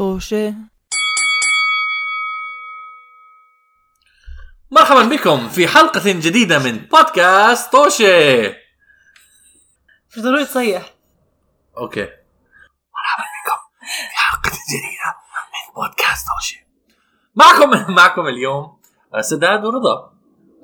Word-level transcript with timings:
طوشة 0.00 0.54
مرحبا 4.70 5.02
بكم 5.16 5.48
في 5.48 5.68
حلقة 5.68 6.02
جديدة 6.12 6.58
من 6.58 6.78
بودكاست 6.78 7.72
طوشة 7.72 8.48
مش 10.10 10.18
ضروري 10.18 10.44
تصيح. 10.44 10.94
أوكي. 11.78 12.00
مرحبا 12.96 13.24
بكم 13.36 13.60
في 13.80 14.16
حلقة 14.16 14.50
جديدة 14.50 15.16
من 15.52 15.74
بودكاست 15.82 16.26
طوشة 16.28 16.56
معكم 17.34 17.94
معكم 17.94 18.26
اليوم 18.26 18.80
سداد 19.20 19.64
ورضا. 19.64 20.12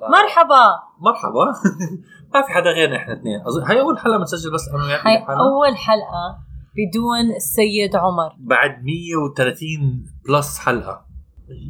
مرحبا. 0.09 0.79
مرحبا. 0.99 1.45
ما 2.33 2.41
في 2.41 2.53
حدا 2.53 2.69
غيرنا 2.71 2.97
إحنا 2.97 3.13
اثنين. 3.13 3.39
هاي 3.67 3.79
أول 3.79 3.99
حلقة 3.99 4.17
بنسجل 4.17 4.53
بس 4.53 4.67
أنا 4.73 4.83
وياك. 4.85 5.01
هاي. 5.07 5.17
أول 5.17 5.77
حلقة. 5.77 6.46
بدون 6.77 7.35
السيد 7.35 7.95
عمر. 7.95 8.33
بعد 8.39 8.83
130 8.83 10.05
بلس 10.27 10.57
حلقة. 10.57 11.07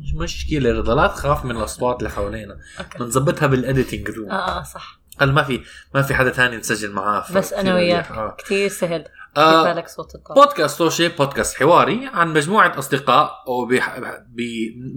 مش 0.03 0.13
مشكلة 0.13 0.71
رضا 0.71 0.95
لا 0.95 1.07
تخاف 1.07 1.45
من 1.45 1.51
الأصوات 1.57 1.97
اللي 1.99 2.09
حوالينا. 2.09 2.57
بنظبطها 2.99 3.47
بالاديتنج 3.47 4.09
روم 4.09 4.31
آه, 4.31 4.59
آه 4.59 4.63
صح. 4.63 4.99
هل 5.19 5.31
ما 5.31 5.43
في 5.43 5.61
ما 5.95 6.01
في 6.01 6.13
حدا 6.15 6.29
تاني 6.29 6.57
نسجل 6.57 6.91
معاه 6.91 7.23
بس 7.33 7.47
كثير 7.53 7.59
أنا 7.59 7.75
وياك. 7.75 8.11
آه. 8.11 8.35
كتير 8.37 8.69
سهل. 8.69 9.05
آه، 9.37 9.85
صوت 9.85 10.11
بودكاست 10.35 10.77
توشي 10.77 11.07
بودكاست 11.07 11.57
حواري 11.57 12.09
عن 12.13 12.33
مجموعة 12.33 12.79
أصدقاء 12.79 13.31
وبح... 13.47 13.99
ب... 14.29 14.41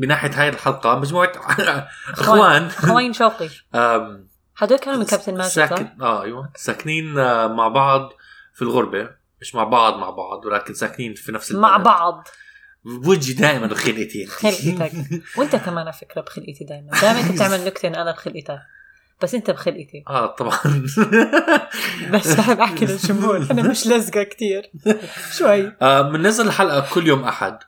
بناحية 0.00 0.30
هاي 0.42 0.48
الحلقة 0.48 0.98
مجموعة 0.98 1.32
إخوان. 2.18 2.68
خوين 2.88 3.12
شوقي. 3.12 3.48
هدول 4.58 4.78
كانوا 4.78 4.98
من 4.98 5.04
كابتن 5.04 5.34
ماجد؟ 5.36 5.48
ساكن 5.50 5.88
آه 6.00 6.22
أيوه. 6.22 6.50
ساكنين 6.56 7.18
آه، 7.18 7.46
مع 7.46 7.68
بعض 7.68 8.12
في 8.54 8.62
الغربة. 8.62 9.19
مش 9.40 9.54
مع 9.54 9.64
بعض 9.64 9.96
مع 9.98 10.10
بعض 10.10 10.44
ولكن 10.46 10.74
ساكنين 10.74 11.14
في 11.14 11.32
نفس 11.32 11.52
مع 11.52 11.72
البلد. 11.76 11.84
بعض. 11.86 12.28
بوجهي 12.84 13.34
دائما 13.34 13.74
خلقتين 13.74 14.26
خلقتك 14.28 14.92
وأنت 15.36 15.56
كمان 15.56 15.78
على 15.78 15.92
فكرة 15.92 16.20
بخلقتي 16.20 16.64
دائما 16.68 16.90
دائما 17.00 17.20
أنت 17.20 17.32
بتعمل 17.32 17.64
نكتة 17.64 17.88
أنا 17.88 18.12
بخلقتك 18.12 18.58
بس 19.22 19.34
أنت 19.34 19.50
بخلقتي 19.50 20.04
آه 20.08 20.26
طبعا. 20.26 20.58
بس 22.12 22.34
بحب 22.34 22.60
احكي 22.60 22.86
للجمهور. 22.86 23.36
أنا 23.50 23.62
مش 23.62 23.86
لزقة 23.86 24.22
كتير. 24.22 24.70
شوي. 25.32 25.72
آه، 25.82 26.02
بننزل 26.02 26.46
الحلقة 26.46 26.94
كل 26.94 27.06
يوم 27.06 27.24
أحد. 27.24 27.58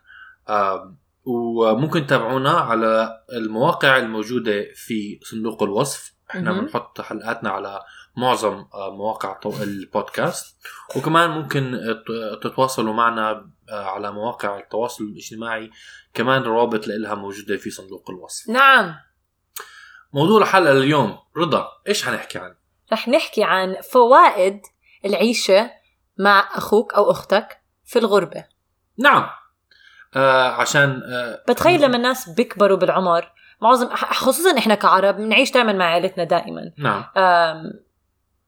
آه، 0.48 0.96
وممكن 1.24 2.06
تتابعونا 2.06 2.50
على 2.50 3.10
المواقع 3.32 3.96
الموجودة 3.96 4.64
في 4.74 5.20
صندوق 5.22 5.62
الوصف. 5.62 6.12
إحنا. 6.30 6.52
بنحط 6.52 7.00
حلقاتنا 7.00 7.50
على 7.50 7.80
معظم 8.16 8.64
آه، 8.74 8.90
مواقع 8.96 9.38
البودكاست. 9.62 10.56
وكمان 10.96 11.30
ممكن 11.30 11.80
ت- 12.08 12.42
تتواصلوا 12.46 12.92
معنا 12.94 13.50
آه، 13.70 13.84
على 13.84 14.12
مواقع 14.12 14.58
التواصل 14.58 15.04
الاجتماعي. 15.04 15.70
كمان 16.14 16.42
روابط 16.42 16.86
لها 16.88 17.14
موجودة 17.14 17.56
في 17.56 17.70
صندوق 17.70 18.10
الوصف. 18.10 18.48
نعم. 18.48 18.94
موضوع 20.12 20.40
الحلقة 20.42 20.72
اليوم. 20.72 21.18
رضا 21.36 21.68
إيش 21.88 22.04
حنحكي 22.06 22.38
عنه؟ 22.38 22.54
رح 22.92 23.08
نحكي 23.08 23.44
عن 23.44 23.76
فوائد 23.92 24.60
العيشة 25.04 25.70
مع 26.18 26.48
أخوك 26.54 26.94
أو 26.94 27.10
أختك 27.10 27.62
في 27.84 27.98
الغربة. 27.98 28.44
نعم. 28.98 29.26
آه 30.16 30.48
عشان 30.48 31.02
آه 31.12 31.44
بتخيل 31.48 31.82
لما 31.82 31.96
الناس 31.96 32.28
بيكبروا 32.28 32.76
بالعمر 32.76 33.32
معظم 33.62 33.94
خصوصا 33.94 34.58
إحنا 34.58 34.74
كعرب 34.74 35.16
بنعيش 35.16 35.50
دائما 35.52 35.72
مع 35.72 35.84
عائلتنا 35.84 36.24
دائما 36.24 36.72
نعم. 36.78 37.04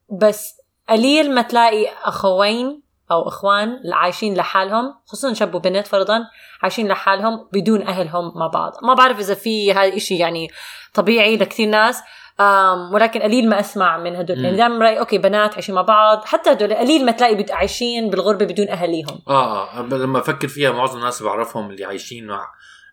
بس 0.09 0.53
قليل 0.89 1.35
ما 1.35 1.41
تلاقي 1.41 1.87
أخوين 2.03 2.81
أو 3.11 3.27
إخوان 3.27 3.79
عايشين 3.93 4.33
لحالهم 4.33 4.93
خصوصا 5.05 5.33
شاب 5.33 5.55
وبنت 5.55 5.87
فرضا 5.87 6.19
عايشين 6.61 6.87
لحالهم 6.87 7.47
بدون 7.53 7.81
أهلهم 7.81 8.31
مع 8.35 8.47
بعض. 8.47 8.73
ما 8.83 8.93
بعرف 8.93 9.19
إذا 9.19 9.33
في 9.33 9.73
هذا 9.73 9.93
الشيء 9.93 10.19
يعني 10.19 10.47
طبيعي 10.93 11.37
لكثير 11.37 11.69
ناس 11.69 12.01
أم 12.39 12.93
ولكن 12.93 13.21
قليل 13.21 13.49
ما 13.49 13.59
أسمع 13.59 13.97
من 13.97 14.15
هدول. 14.15 14.45
يعني 14.45 14.57
دائما 14.57 14.85
رأيي 14.85 14.99
أوكي 14.99 15.17
بنات 15.17 15.53
عايشين 15.53 15.75
مع 15.75 15.81
بعض 15.81 16.25
حتى 16.25 16.51
هدول 16.51 16.73
قليل 16.73 17.05
ما 17.05 17.11
تلاقي 17.11 17.45
عايشين 17.53 18.09
بالغربة 18.09 18.45
بدون 18.45 18.69
أهاليهم. 18.69 19.19
آه 19.27 19.79
آه 19.79 19.81
لما 19.81 20.19
أفكر 20.19 20.47
فيها 20.47 20.71
معظم 20.71 20.97
الناس 20.97 21.21
اللي 21.21 21.31
بعرفهم 21.31 21.69
اللي 21.69 21.85
عايشين 21.85 22.27
مع 22.27 22.47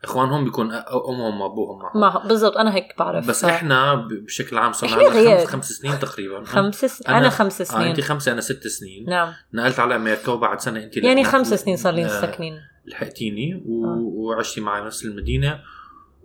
إخوانهم 0.04 0.44
بيكون 0.44 0.72
أمهم 0.72 1.40
وأبوهم 1.40 1.78
معهم. 1.82 2.00
ما 2.00 2.28
بالضبط 2.28 2.56
أنا 2.56 2.74
هيك 2.74 2.94
بعرف 2.98 3.28
بس 3.28 3.42
ف- 3.46 3.48
إحنا 3.48 3.94
ب- 3.94 4.08
بشكل 4.24 4.58
عام 4.58 4.72
صرنا. 4.72 5.10
خمس, 5.10 5.46
خمس 5.46 5.72
سنين 5.72 5.98
تقريبا. 5.98 6.44
خمس 6.44 6.84
س... 6.84 7.02
أنا- 7.02 7.10
أنا, 7.10 7.28
خمس 7.30 7.60
آه 7.60 7.64
سنين. 7.64 7.86
انت 7.88 8.00
خمسة 8.00 8.32
أنا 8.32 8.40
ست 8.40 8.66
سنين. 8.66 9.04
نعم. 9.08 9.32
نقلت 9.54 9.80
على 9.80 9.96
أمريكا 9.96 10.32
وبعد 10.32 10.60
سنة 10.60 10.82
انت 10.82 10.96
يعني 10.96 11.24
خمس 11.24 11.54
سنين 11.54 11.76
صار 11.76 11.92
لي 11.94 12.04
آه، 12.04 12.20
ساكنين. 12.20 12.54
لحقتيني 12.86 13.62
و... 13.66 13.86
وعشتي 14.26 14.60
معي 14.60 14.82
بنفس 14.82 15.04
المدينة 15.04 15.60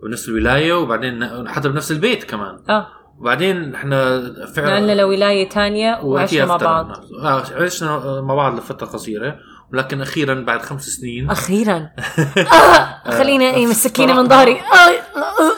ونفس 0.02 0.28
الولاية 0.28 0.72
وبعدين 0.72 1.48
حتى 1.48 1.68
بنفس 1.68 1.90
البيت 1.90 2.24
كمان. 2.24 2.58
آه. 2.68 2.86
وبعدين 3.18 3.74
إحنا 3.74 4.18
نقلنا 4.58 4.94
لولاية 4.94 5.48
تانية 5.48 6.00
وعشنا 6.02 6.44
مع 6.44 6.56
بعض. 6.56 6.90
آه 7.22 7.42
عشنا 7.62 8.20
مع 8.20 8.34
بعض 8.34 8.58
لفترة 8.58 8.86
قصيرة. 8.86 9.38
ولكن 9.72 10.00
أخيرا 10.02 10.34
بعد 10.34 10.62
خمس 10.62 10.88
سنين. 10.88 11.30
أخيرا. 11.30 11.90
آه 12.52 13.10
خلينا 13.10 13.44
إيه 13.44 13.66
السكينه 13.66 14.22
من 14.22 14.28
ظهري. 14.28 14.60
آه. 14.60 15.52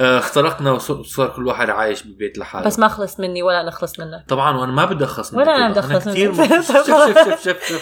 آه، 0.00 0.18
اخترقنا 0.18 0.70
وصار 0.72 1.28
كل 1.28 1.46
واحد 1.46 1.70
عايش 1.70 2.02
ببيت 2.02 2.38
لحاله. 2.38 2.66
بس 2.66 2.78
ما 2.78 2.88
خلص 2.88 3.20
مني 3.20 3.42
ولا 3.42 3.60
أنا 3.60 3.70
خلص 3.70 4.00
منك 4.00 4.24
طبعا 4.28 4.56
وأنا 4.56 4.72
ما 4.72 4.84
بدي 4.84 5.04
أخلص 5.04 5.34
ولا 5.34 5.56
أنا 5.56 5.68
منك. 5.68 5.78
بدي 5.78 5.98
كثير 5.98 6.32
منك. 6.32 6.52
مبسوط. 6.52 6.76
شوف 6.76 6.86
شوف 6.86 7.18
شوف 7.18 7.44
شوف 7.44 7.80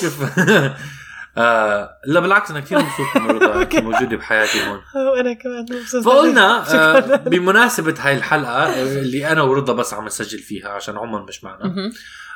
شوف 0.00 0.20
شوف 0.20 0.38
آه 1.38 1.90
لا 2.06 2.20
بالعكس 2.20 2.50
أنا 2.50 2.60
كثير 2.60 2.78
مبسوط 2.78 3.06
انه 3.16 3.32
رضا 3.32 3.80
موجوده 3.80 4.16
بحياتي 4.16 4.58
هون. 4.68 4.80
وأنا 4.94 5.32
كمان 5.32 5.66
مبسوطه 5.70 6.04
فقلنا 6.04 6.74
آه. 6.74 7.16
بمناسبة 7.16 7.94
هاي 7.98 8.14
الحلقة 8.16 8.52
آه، 8.66 8.82
اللي 8.82 9.32
أنا 9.32 9.42
ورضا 9.42 9.72
بس 9.72 9.94
عم 9.94 10.04
نسجل 10.06 10.38
فيها 10.38 10.68
عشان 10.68 10.96
عمر 10.98 11.22
مش 11.22 11.44
معنا. 11.44 11.92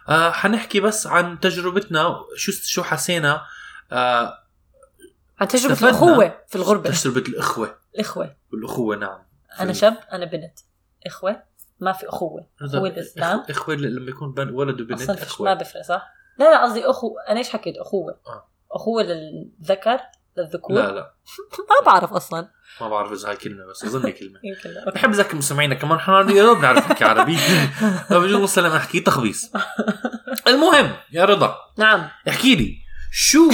آه 0.09 0.31
حنحكي 0.31 0.81
بس 0.81 1.07
عن 1.07 1.41
تجربتنا 1.41 2.15
شو 2.37 2.53
شو 2.53 2.83
حسينا 2.83 3.43
آه 3.93 4.39
عن 5.41 5.49
تجربة 5.49 5.73
استفدنا. 5.73 5.91
الأخوة 5.91 6.39
في 6.49 6.57
الغربة. 6.57 6.91
تجربة 6.91 7.21
الأخوة. 7.21 7.79
الأخوة. 7.95 8.37
والاخوه 8.53 8.97
نعم. 8.97 9.19
أنا 9.61 9.73
شاب 9.73 9.97
أنا 10.13 10.25
بنت. 10.25 10.59
إخوة 11.07 11.43
ما 11.81 11.93
في 11.93 12.09
أخوة. 12.09 12.47
رضا، 12.63 12.79
هو 12.79 12.87
الإسلام. 12.87 13.43
إخ- 13.43 13.51
إخوة 13.51 13.75
لما 13.75 14.11
يكون 14.11 14.33
بن- 14.33 14.51
ولد 14.55 14.81
وبنت 14.81 15.01
فيش 15.11 15.23
أخوة. 15.23 15.47
ما 15.49 15.55
بفرق 15.55 15.83
صح؟ 15.83 16.13
لا 16.39 16.45
لا 16.51 16.65
قصدي 16.65 16.84
أخو. 16.84 17.19
أنا 17.29 17.39
إيش 17.39 17.49
حكيت؟ 17.51 17.77
أخوة. 17.77 18.21
آه. 18.27 18.49
أخوة 18.73 19.03
للذكر 19.03 20.01
للذكور 20.37 20.76
لا 20.76 20.93
لا. 20.93 21.15
ما 21.70 21.87
بعرف 21.87 22.12
أصلا. 22.12 22.48
ما 22.81 22.88
بعرف 22.88 23.12
إذا 23.12 23.28
هاي 23.28 23.37
كلمة 23.37 23.66
بس 23.70 23.84
أظن 23.84 24.10
كلمة. 24.10 24.41
يمكن 24.48 24.91
بحب 24.94 25.10
اذكر 25.10 25.37
مستمعينا 25.37 25.75
كمان 25.75 25.98
إحنا 25.98 26.31
يا 26.32 26.50
رب 26.50 26.62
نعرف 26.62 26.78
نحكي 26.91 27.04
عربي. 27.04 27.38
بجوز 28.10 28.32
نوصل 28.32 28.65
لما 28.65 28.76
نحكي 28.76 29.00
تخبيص. 29.00 29.53
المهم 30.47 30.92
يا 31.12 31.25
رضا 31.25 31.56
نعم. 31.78 32.09
احكي 32.28 32.54
لي 32.56 32.78
شو 33.12 33.50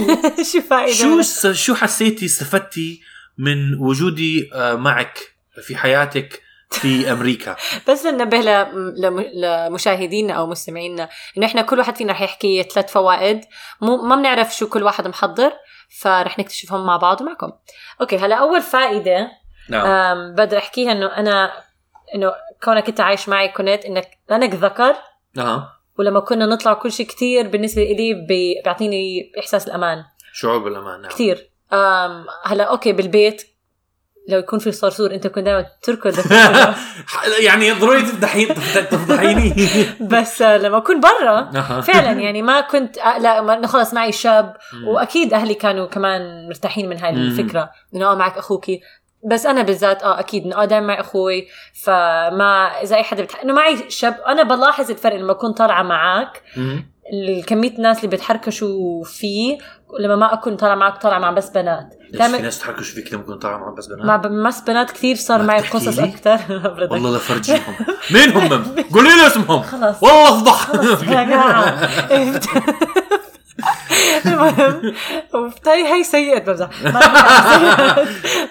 شو 0.53 0.61
فائدة 0.61 1.23
شو 1.23 1.53
شو 1.53 1.75
حسيتي 1.75 2.27
استفدتي 2.27 3.01
من 3.39 3.75
وجودي 3.75 4.51
آه، 4.55 4.75
معك 4.75 5.19
في 5.63 5.77
حياتك 5.77 6.43
في 6.71 7.13
أمريكا؟ 7.13 7.57
بس 7.89 8.07
ننبه 8.07 8.41
لمشاهدينا 9.35 10.33
أو 10.33 10.47
مستمعينا 10.47 11.09
إنه 11.37 11.47
إحنا 11.47 11.63
كل 11.63 11.79
واحد 11.79 11.97
فينا 11.97 12.13
رح 12.13 12.23
يحكي 12.23 12.63
ثلاث 12.63 12.93
فوائد. 12.93 13.41
مو 13.81 13.97
ما 13.97 14.17
بنعرف 14.17 14.57
شو 14.57 14.69
كل 14.69 14.83
واحد 14.83 15.09
محضر. 15.09 15.53
فرح 16.01 16.39
نكتشفهم 16.39 16.87
مع 16.87 16.97
بعض 16.97 17.21
ومعكم. 17.21 17.53
أوكي 18.01 18.19
هلا 18.19 18.37
أول 18.37 18.63
فائدة 18.63 19.31
نعم. 19.71 20.35
بقدر 20.35 20.59
أحكيها 20.59 20.93
إنه 20.93 21.07
أنا 21.17 21.53
إنه 22.15 22.33
كونك 22.65 22.89
انت 22.89 23.01
عايش 23.01 23.29
معي 23.29 23.49
كنت 23.49 23.85
إنك 23.85 24.11
لأنك 24.31 24.55
ذكر 24.55 24.95
أها. 25.39 25.73
ولما 25.99 26.21
كنا 26.21 26.47
نطلع 26.47 26.73
كل 26.75 26.93
شيء 26.93 27.07
كتير 27.07 27.49
بالنسبة 27.49 27.83
لي 27.83 28.15
بي- 28.15 28.63
بيعطيني 28.65 29.33
إحساس 29.39 29.67
الأمان. 29.69 30.05
شعور 30.33 30.59
بالأمان 30.59 31.01
نعم. 31.01 31.11
كثير 31.11 31.51
هلا 32.45 32.65
أوكي 32.65 32.93
بالبيت 32.93 33.58
لو 34.29 34.39
يكون 34.39 34.59
في 34.59 34.73
صرصور 34.73 35.15
انت 35.15 35.27
كنت 35.27 35.45
دائما 35.45 35.67
تركض 35.83 36.15
يعني 37.47 37.73
ضروري 37.73 38.03
تفضحين 38.03 38.49
تفضحيني 38.91 39.55
بس 40.13 40.43
آه، 40.43 40.57
لما 40.57 40.77
أكون 40.77 41.01
برا. 41.01 41.51
فعلا 41.81 42.13
يعني 42.21 42.43
ما 42.43 42.61
كنت 42.61 42.99
آه، 42.99 43.19
لا 43.19 43.67
خلص 43.67 43.95
معي 43.95 44.13
شاب. 44.13 44.57
وأكيد 44.87 45.35
أهلي 45.35 45.55
كانوا 45.55 45.87
كمان 45.87 46.49
مرتاحين 46.49 46.89
من 46.89 46.99
هاي. 46.99 47.11
الفكرة 47.11 47.71
إنه 47.95 48.11
آه 48.11 48.15
معك 48.15 48.39
أخوكي 48.39 48.81
بس 49.31 49.47
أنا 49.47 49.63
بالذات 49.63 50.03
آه 50.03 50.21
أكيد 50.21 50.45
إنه 50.45 50.63
آه 50.63 50.65
دائما 50.65 50.87
معي 50.87 51.01
أخوي 51.01 51.49
فما 51.85 52.67
إذا 52.83 52.97
أي 52.97 53.03
حدا 53.03 53.23
بتح... 53.23 53.43
إنه 53.43 53.53
معي 53.53 53.91
شاب 53.91 54.17
أنا 54.27 54.43
بلاحظ 54.43 54.91
الفرق 54.91 55.17
لما 55.17 55.33
أكون 55.33 55.53
طالعة 55.53 55.83
معك 55.83 56.43
مم. 57.13 57.43
كمية 57.43 57.71
الناس 57.71 58.05
اللي 58.05 58.17
بتحركشوا 58.17 59.05
فيه 59.05 59.59
لما 60.01 60.17
ما 60.17 60.33
أكون 60.33 60.57
طالعة 60.57 60.75
معك 60.75 61.03
طالعة 61.03 61.19
مع 61.19 61.31
بس 61.31 61.51
بنات. 61.51 61.95
ليش 62.13 62.27
في 62.27 62.43
ناس 62.43 62.59
تحركوا 62.59 62.83
فيك 62.83 63.13
لما 63.13 63.23
كنت 63.23 63.43
طالع 63.43 63.59
مع 63.59 63.71
بس 63.71 63.87
بنات؟ 63.87 64.05
مع 64.05 64.17
بس 64.17 64.61
بنات 64.61 64.91
كثير 64.91 65.17
صار 65.17 65.43
معي 65.43 65.61
قصص؟ 65.61 65.99
أكثر. 65.99 66.39
والله 66.93 67.17
لفرجيهم 67.17 67.75
مين 68.11 68.31
هم؟ 68.31 68.49
قولي 68.95 69.09
لي 69.17 69.27
اسمهم. 69.27 69.63
خلص 69.63 70.03
والله 70.03 70.29
أفضح. 70.29 70.53
خلص 70.67 71.03
يا 71.03 71.07
جماعة. 71.25 71.89
المهم 74.27 74.95
هي 75.67 75.95
هي 75.95 76.05
سيئة 76.05 76.39
بمزح 76.39 76.69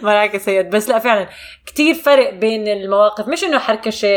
أحكي 0.06 0.40
سيئة. 0.40 0.62
بس 0.62 0.90
لا 0.90 1.00
فعلا 1.00 1.28
كتير 1.66 1.96
فرق 1.96 2.34
بين 2.34 2.68
المواقف. 2.68 3.28
مش 3.28 3.44
إنه 3.44 3.60
حركشة 3.60 4.08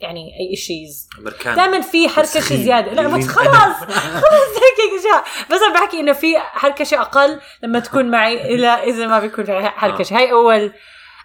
يعني 0.00 0.30
أي 0.40 0.56
شيز 0.56 1.08
أمريكان. 1.18 1.56
دائما 1.56 1.80
في 1.80 2.08
حركشه. 2.08 2.40
زيادة. 2.40 2.92
لا. 2.92 3.02
خلاص. 3.10 3.76
خلاص 4.22 4.52
هيك 4.56 5.00
اشياء 5.00 5.24
بس 5.50 5.62
أنا 5.62 5.74
بحكي 5.74 6.00
إنه 6.00 6.12
في 6.12 6.38
حركشه 6.38 7.00
أقل 7.00 7.40
لما 7.62 7.78
تكون 7.78 8.10
معي 8.10 8.54
إلا 8.54 8.84
إذا 8.84 9.06
ما 9.06 9.18
بيكون 9.18 9.44
في 9.44 9.68
حركشه 9.68 10.16
هاي 10.16 10.32
أول 10.32 10.72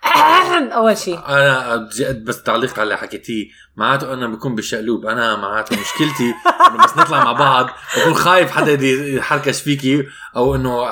أول 0.76 0.98
شيء. 0.98 1.20
أنا 1.28 1.90
بس 2.26 2.44
تعليق 2.44 2.80
على 2.80 2.98
حكيتيه. 2.98 3.46
معناته 3.76 4.14
أنا 4.14 4.28
بكون 4.28 4.56
بالشقلوب. 4.56 5.06
أنا 5.06 5.36
معناته 5.36 5.78
مشكلتي 5.82 6.34
إنه 6.70 6.84
بس 6.84 6.98
نطلع 6.98 7.24
مع 7.24 7.32
بعض. 7.32 7.70
بكون 7.98 8.14
خايف 8.14 8.52
حدا 8.52 8.88
يحركش 8.88 9.62
فيكي 9.62 10.04
أو 10.36 10.56
إنه 10.56 10.90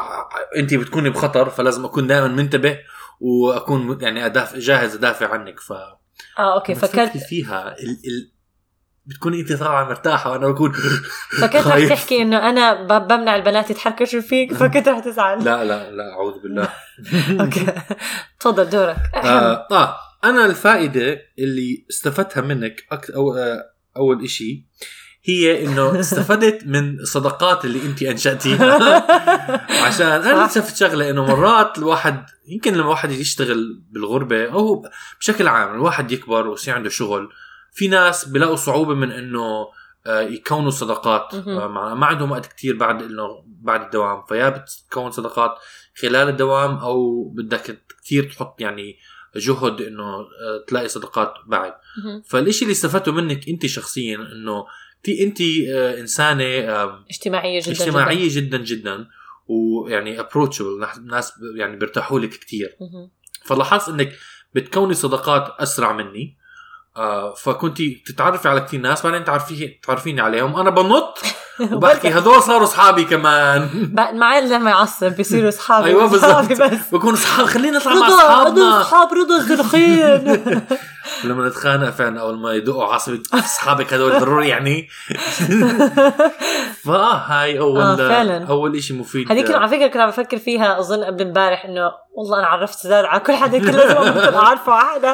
انت 0.58 0.74
بتكوني 0.74 1.10
بخطر 1.10 1.50
فلازم 1.50 1.86
أكون 1.86 2.08
دائما 2.08 2.28
منتبه 2.28 2.78
وأكون 3.20 3.98
يعني 4.02 4.26
أدافع 4.26 4.58
جاهز 4.60 4.96
أدافع 4.96 5.28
عنك. 5.28 5.60
ف 5.60 5.74
آه 6.40 6.54
أوكي 6.56 6.76
فكرت 6.76 7.18
فيها. 7.18 7.76
ال... 7.80 7.90
ال... 7.90 8.32
بتكوني 9.06 9.40
أنت 9.42 9.54
طالعه 9.54 9.84
مرتاحة 9.84 10.32
وأنا 10.32 10.48
بكون 10.48 10.72
فكنت 11.42 11.68
رح. 11.68 11.90
تحكي 11.90 12.22
إنه 12.22 12.50
أنا 12.50 12.98
بمنع 13.00 13.36
البنات 13.36 13.70
يتحركشوا 13.70 14.22
فيك 14.22 14.54
فكنت 14.54 14.88
رح 14.88 15.00
تزعل. 15.00 15.44
لا 15.44 15.64
لا 15.64 15.92
لا 15.92 16.12
أعوذ 16.14 16.34
بالله. 16.44 16.70
أوكي. 17.46 17.66
تفضل 18.40 18.70
دورك. 18.70 18.98
آه, 19.16 19.68
آه 19.72 19.96
أنا 20.24 20.46
الفائدة 20.46 21.22
اللي 21.40 21.86
استفدتها 21.90 22.42
منك 22.42 22.84
أك... 22.92 23.12
أو 23.12 23.34
آه 23.38 23.64
أول 23.98 24.24
إشي 24.24 24.66
هي 25.24 25.66
إنه 25.66 25.94
استفدت 26.00 26.68
من 26.68 27.06
صداقات 27.06 27.66
اللي 27.66 27.82
انت 27.86 28.04
أنشأتيها 28.04 29.06
عشان 29.88 30.08
أنا 30.08 30.48
صح. 30.48 30.56
شفت 30.56 30.76
شغلة 30.76 31.10
إنه 31.10 31.26
مرات 31.26 31.78
الواحد 31.78 32.26
يمكن 32.48 32.74
لما 32.74 32.82
الواحد 32.82 33.12
يشتغل 33.12 33.84
بالغربة 33.92 34.52
أو 34.52 34.86
بشكل 35.20 35.48
عام 35.48 35.76
الواحد 35.76 36.12
يكبر 36.12 36.48
ويصير 36.48 36.74
عنده 36.74 36.90
شغل 36.90 37.30
في 37.74 37.88
ناس 37.88 38.26
بلاقوا 38.26 38.56
صعوبة 38.56 38.94
من 38.94 39.12
إنه 39.12 39.68
آه، 40.08 40.22
يكونوا 40.22 40.70
صداقات. 40.70 41.34
آه، 41.34 41.68
ما 41.96 42.06
عندهم 42.06 42.32
وقت 42.32 42.46
كتير 42.46 42.78
بعد 42.78 43.02
إنه 43.02 43.44
بعد 43.46 43.82
الدوام 43.82 44.24
فيا 44.26 44.50
بتكون 44.50 45.12
صداقات 45.12 45.52
خلال 46.02 46.30
الدوام 46.30 46.78
أو 46.78 47.24
بدك 47.24 47.84
كتير 48.04 48.24
تحط 48.24 48.62
يعني 48.62 48.98
جهد 49.36 49.82
إنه 49.82 50.04
آه، 50.04 50.66
تلاقي 50.68 50.88
صداقات 50.88 51.34
بعد. 51.48 51.74
فالإشي 52.30 52.62
اللي 52.62 52.72
استفدته 52.72 53.12
منك 53.12 53.50
انت 53.50 53.66
شخصيا 53.66 54.16
إنه 54.16 54.66
تي 55.04 55.24
انت 55.24 55.38
آه، 55.70 56.00
انسانة 56.00 56.44
اجتماعية 57.10 57.60
جدا 57.62 57.72
اجتماعية 57.72 58.28
جدا 58.32 58.58
جدا 58.58 59.08
ويعني 59.48 60.20
approachable 60.20 60.88
ناس 61.06 61.34
يعني 61.56 61.76
بيرتاحوا 61.76 62.20
لك 62.20 62.30
كثير 62.30 62.68
جدا. 62.82 63.10
فلاحظت 63.46 63.90
انك 63.90 64.12
بتكوني 64.56 64.94
صداقات 64.94 65.56
أسرع 65.60 65.92
مني 65.94 66.38
آه 66.98 67.34
فكنتي 67.34 68.04
تتعرفي 68.06 68.48
على 68.50 68.62
كثير 68.62 68.82
ناس 68.82 69.04
بعدين 69.06 69.24
تعرفي 69.24 69.68
تعرفيني 69.84 70.22
عليهم. 70.22 70.56
أنا 70.56 70.70
بنط 70.70 71.18
وبحكي 71.74 72.08
هذول 72.08 72.44
صاروا 72.44 72.64
اصحابي 72.64 73.04
كمان. 73.04 73.70
معي 74.20 74.42
لما 74.42 74.70
يعصب 74.70 75.12
بيصيروا 75.16 75.50
اصحابي 75.50 75.88
أيوه 75.88 76.08
بالضبط. 76.12 76.78
بكون 76.92 77.14
اصحاب 77.14 77.46
خلينا 77.46 77.78
نطلع 77.78 77.94
مع 77.94 78.08
رضا 78.08 78.16
رضا 78.16 78.24
اصحابنا 78.24 78.82
اصحاب 78.82 79.14
رضا 79.14 79.38
الزرخين 79.38 80.62
لما 81.24 81.48
نتخانق 81.48 81.90
فعلا 81.90 82.22
أول 82.22 82.38
ما 82.38 82.54
يدقوا 82.54 82.84
عصبي 82.84 83.24
أصحابك 83.34 83.94
هذول 83.94 84.20
ضروري 84.20 84.48
يعني؟ 84.48 84.88
فهاي 86.86 87.60
اول 87.60 87.82
آه، 87.82 87.96
فعلاً. 87.96 88.48
أول 88.50 88.84
شيء 88.84 88.98
مفيد. 88.98 89.32
هذيك 89.32 89.52
على 89.52 89.68
فكرة 89.68 89.88
كنت 89.88 89.98
عم 89.98 90.10
بفكر 90.10 90.38
فيها 90.38 90.80
أظن 90.80 91.04
قبل 91.04 91.22
امبارح 91.22 91.66
إنه 91.66 91.92
والله 92.14 92.40
أنا 92.40 92.48
عرفت 92.48 92.88
زاد 92.88 93.06
على 93.06 93.20
كل 93.20 93.34
حدا 93.34 93.60
كل 93.60 93.78
لازم 93.78 94.36
اعرفه 94.36 94.80
حدا 94.80 95.14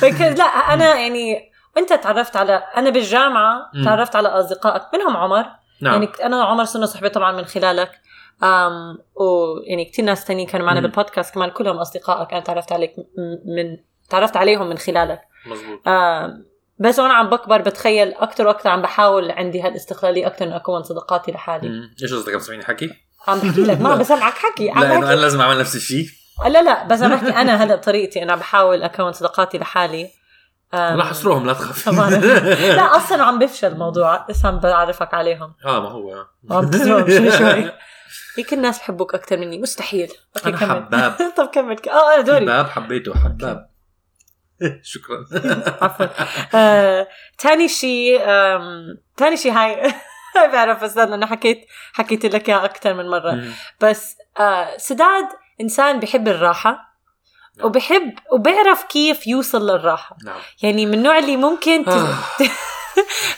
فكر 0.00 0.34
لا 0.34 0.44
أنا 0.44 0.94
يعني 0.94 1.52
أنت 1.78 1.92
تعرفت 1.92 2.36
على 2.36 2.62
أنا 2.76 2.90
بالجامعة. 2.90 3.70
تعرفت 3.84 4.16
على 4.16 4.28
أصدقائك 4.28 4.82
منهم 4.94 5.16
عمر. 5.16 5.44
نعم. 5.80 5.92
يعني 5.92 6.08
أنا 6.24 6.36
وعمر 6.36 6.64
صرنا 6.64 6.86
صحبة 6.86 7.08
طبعا 7.08 7.32
من 7.32 7.44
خلالك. 7.44 7.90
أم 8.42 8.98
ويعني 9.14 9.84
كثير 9.84 10.04
ناس 10.04 10.24
تانيين 10.24 10.48
كانوا 10.48 10.66
معنا. 10.66 10.80
بالبودكاست 10.80 11.34
كمان 11.34 11.50
كلهم 11.50 11.76
أصدقائك 11.76 12.32
أنا 12.32 12.40
تعرفت 12.40 12.72
عليك 12.72 12.94
من 13.56 13.76
تعرفت 14.10 14.36
عليهم 14.36 14.68
من 14.68 14.78
خلالك. 14.78 15.20
آم، 15.86 16.46
بس 16.78 16.98
وأنا 16.98 17.14
عم 17.14 17.30
بكبر 17.30 17.60
بتخيل 17.62 18.14
أكثر 18.14 18.46
وأكثر 18.46 18.68
عم 18.68 18.82
بحاول 18.82 19.30
عندي 19.30 19.62
هالاستقلالية 19.62 20.26
أكثر 20.26 20.44
إنه 20.44 20.56
أكون 20.56 20.82
صداقاتي 20.82 21.32
لحالي. 21.32 21.90
إيش 22.02 22.14
قصدك؟ 22.14 22.32
عم 22.32 22.38
تسمعيني 22.38 22.64
حكي؟ 22.64 22.90
عم 23.28 23.38
بحكي 23.38 23.60
لك. 23.62 23.80
ما 23.80 23.88
عم 23.92 23.98
بسمعك 23.98 24.34
حكي. 24.34 24.70
عم 24.70 24.80
لا 24.80 24.96
انه 24.96 25.12
أنا 25.12 25.20
لازم 25.20 25.40
أعمل 25.40 25.58
نفس 25.58 25.76
الشيء 25.76 26.06
لا 26.46 26.62
لا 26.62 26.86
بس 26.86 27.02
عم 27.02 27.10
بحكي 27.10 27.30
أنا 27.30 27.62
هذا 27.62 27.74
بطريقتي 27.74 28.22
أنا 28.22 28.36
بحاول 28.36 28.82
أكون 28.82 29.12
صداقاتي 29.12 29.58
لحالي. 29.58 30.08
لا 30.72 31.04
حصروهم 31.04 31.46
لا 31.46 31.52
تخاف. 31.52 31.88
لا 32.78 32.96
أصلا 32.96 33.22
عم 33.22 33.38
بفشل 33.38 33.66
الموضوع. 33.72 34.26
بس 34.28 34.44
عم 34.44 34.58
بعرفك 34.58 35.14
عليهم. 35.14 35.54
آه 35.64 35.80
ما 35.80 35.88
هو. 35.88 36.26
عم 36.50 36.70
تزوم 36.70 37.10
شوي 37.10 37.30
شوي. 37.30 37.70
هيك 38.38 38.52
الناس 38.52 38.78
بحبوك 38.78 39.14
أكثر 39.14 39.36
مني. 39.36 39.58
مستحيل. 39.58 40.12
أنا 40.46 40.56
كمل. 40.56 40.70
حباب. 40.70 41.14
طب 41.36 41.46
كمل. 41.46 41.76
آه 41.88 42.14
أنا 42.14 42.22
دوري. 42.22 42.40
حباب 42.40 42.66
حبيته 42.66 43.14
حباب. 43.14 43.70
شكرا 44.92 45.26
عفوا 45.82 46.06
آه، 46.54 47.08
تاني 47.38 47.68
شيء 47.68 48.20
آم، 48.24 48.98
تاني 49.16 49.36
شيء 49.36 49.52
هاي 49.52 49.92
بعرف 50.52 50.84
بس 50.84 50.98
أنا 50.98 51.26
حكيت 51.26 51.66
حكيت 51.92 52.26
لك 52.26 52.48
إياها 52.48 52.64
أكثر 52.64 52.94
من 52.94 53.10
مرة 53.10 53.32
مم. 53.32 53.52
بس 53.80 54.16
آه، 54.38 54.76
سداد 54.76 55.28
إنسان 55.60 56.00
بحب 56.00 56.28
الراحة 56.28 56.96
نعم. 57.58 57.66
وبحب 57.66 58.14
وبيعرف 58.32 58.84
كيف 58.84 59.26
يوصل 59.26 59.70
للراحة 59.70 60.16
نعم 60.24 60.40
يعني 60.62 60.86
من 60.86 60.94
النوع 60.94 61.18
اللي 61.18 61.36
ممكن 61.36 61.84
تس... 61.84 61.92
آه. 61.92 62.18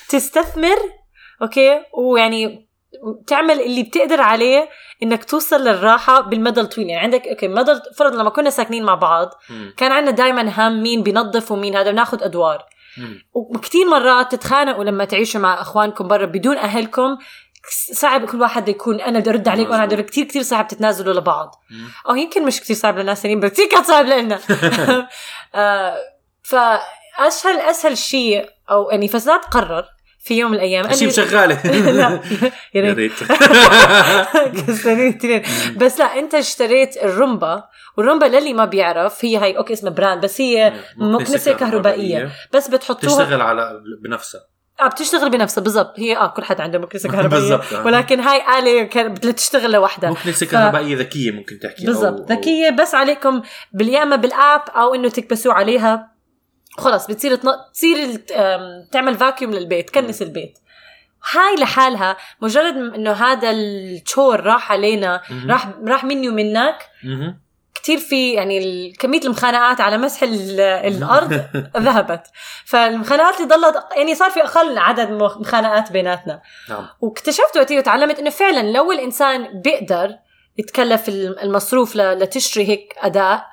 تستثمر 0.09 0.77
أوكي 1.43 1.83
ويعني 1.93 2.68
تعمل 3.27 3.61
اللي 3.61 3.83
بتقدر 3.83 4.21
عليه 4.21 4.69
إنك 5.03 5.25
توصل 5.25 5.61
للراحة 5.61 6.21
بالمدى 6.21 6.61
الطويل 6.61 6.89
يعني 6.89 7.03
عندك 7.03 7.27
أوكي 7.29 7.49
مدى 7.49 7.73
فرض 7.97 8.15
لما 8.15 8.31
كنا 8.31 8.51
ساكنين 8.51 8.85
مع 8.85 8.95
بعض 8.95 9.31
مم. 9.51 9.75
كان 9.77 9.93
عندنا 9.93 10.11
دائما 10.11 10.43
هم 10.57 10.83
مين 10.83 11.03
بينظف 11.03 11.53
ومين 11.53 11.77
هذا 11.77 11.91
بناخذ 11.91 12.23
أدوار. 12.23 12.65
وكثير 13.35 13.87
مرات 13.87 14.33
تتخانقوا 14.33 14.85
لما 14.85 15.05
تعيشوا 15.05 15.41
مع 15.41 15.61
أخوانكم 15.61 16.09
برا 16.09 16.27
بدون 16.27 16.57
أهلكم 16.57 17.19
صعب 17.93 18.25
كل 18.25 18.41
واحد 18.41 18.69
يكون 18.69 19.01
أنا 19.01 19.19
بدي 19.19 19.31
ارد 19.31 19.49
عليك 19.49 19.71
وأنا 19.71 19.87
بدي 19.87 20.03
كثير 20.03 20.25
كثير 20.25 20.43
صعب 20.43 20.69
تتنازلوا 20.69 21.15
لبعض. 21.15 21.55
أو 22.09 22.15
يمكن 22.15 22.47
مش 22.47 22.61
كثير 22.61 22.77
صعب 22.77 22.99
لناس 22.99 23.23
ثانيين 23.23 23.41
بس 23.41 23.51
كثير 23.51 23.69
كان 23.69 23.83
صعب 23.85 24.07
لنا. 24.07 24.39
آه، 25.55 25.97
فأسهل 26.43 27.61
أسهل 27.61 27.99
شيء 27.99 28.51
أو 28.71 28.91
يعني 28.91 29.09
فساد 29.09 29.41
قرر. 29.41 29.85
في 30.21 30.39
يوم 30.39 30.51
من 30.51 30.57
الأيام. 30.57 30.89
أنا- 30.89 31.09
شغاله 31.09 31.63
لا. 32.01 32.21
يا 32.75 32.93
ريت. 32.95 33.13
كسرين 34.67 35.09
اثنين 35.09 35.43
بس 35.77 35.99
لا 35.99 36.19
أنت 36.19 36.35
اشتريت 36.35 36.97
الرومبا 36.97 37.65
والرومبا 37.97 38.25
للي 38.25 38.53
ما 38.53 38.65
بيعرف 38.65 39.25
هي 39.25 39.39
هي 39.39 39.59
okay 39.59 39.73
اسمها 39.73 39.93
brand 39.93 40.25
بس 40.25 40.41
هي 40.41 40.73
مكنسه 40.97 41.53
كهربائية. 41.53 42.31
بس 42.53 42.69
بتحطوها 42.69 43.13
تشتغل 43.25 43.41
على 43.41 43.81
بنفسها. 44.05 44.41
آه 44.81 44.87
بتشتغل 44.89 45.31
بنفسها 45.31 45.63
بالضبط. 45.63 45.95
هي 45.99 46.17
آه 46.17 46.27
كل 46.27 46.45
حد 46.45 46.61
عنده 46.61 46.79
مكنسه 46.79 47.09
كهربائية. 47.09 47.29
بالضبط، 47.43 47.73
آه. 47.73 47.87
ولكن 47.87 48.21
هاي 48.21 48.59
آلة 48.59 48.83
كانت 48.83 49.27
تشتغل 49.27 49.73
لوحدها. 49.73 50.11
مكنسه 50.11 50.47
كهربائية 50.47 50.97
ذكية 50.97 51.31
ممكن 51.31 51.59
تحكي 51.59 51.87
بالضبط 51.87 52.33
ذكية 52.33 52.71
بس 52.71 52.95
عليكم 52.95 53.43
يا 53.81 54.03
اما 54.03 54.17
بال 54.17 54.35
app 54.35 54.63
أو 54.77 54.95
إنه 54.95 55.09
تكبسوه 55.09 55.55
عليها. 55.55 56.18
خلص 56.79 57.07
بتصير 57.07 57.35
تن... 57.35 57.49
تصير 57.75 58.17
تعمل 58.93 59.15
فاكيوم 59.15 59.51
للبيت 59.55 59.91
كنس 59.91 60.23
البيت. 60.23 60.59
هاي 61.33 61.55
لحالها 61.57 62.17
مجرد 62.41 62.77
إنه 62.77 63.13
هذا 63.13 63.51
الشور 63.51 64.41
راح 64.41 64.73
علينا. 64.73 65.23
راح 65.49 65.69
راح 65.87 66.05
مني 66.05 66.29
ومنك. 66.29 66.79
كتير 67.75 67.99
في 67.99 68.33
يعني 68.33 68.91
كمية 68.93 69.21
المخانقات 69.21 69.81
على 69.81 69.99
مسح 69.99 70.23
ال- 70.23 70.61
الأرض 70.61 71.33
ذهبت. 71.77 72.23
فالمخانقات 72.65 73.37
اللي 73.41 73.49
ضلت 73.49 73.77
يعني 73.97 74.15
صار 74.15 74.31
في 74.31 74.43
أقل 74.43 74.79
عدد 74.79 75.11
مخ- 75.11 75.39
مخانقات 75.39 75.93
بيناتنا. 75.93 76.41
نعم. 76.69 76.87
واكتشفت 77.01 77.57
وقتها 77.57 77.79
وتعلمت 77.79 78.19
إنه 78.19 78.31
فعلا 78.31 78.73
لو 78.73 78.93
الإنسان 78.93 79.61
بيقدر 79.63 80.15
يتكلف 80.59 81.09
الم- 81.09 81.37
المصروف 81.43 81.97
لتشتري 81.97 82.69
هيك 82.69 82.95
اداء 82.99 83.47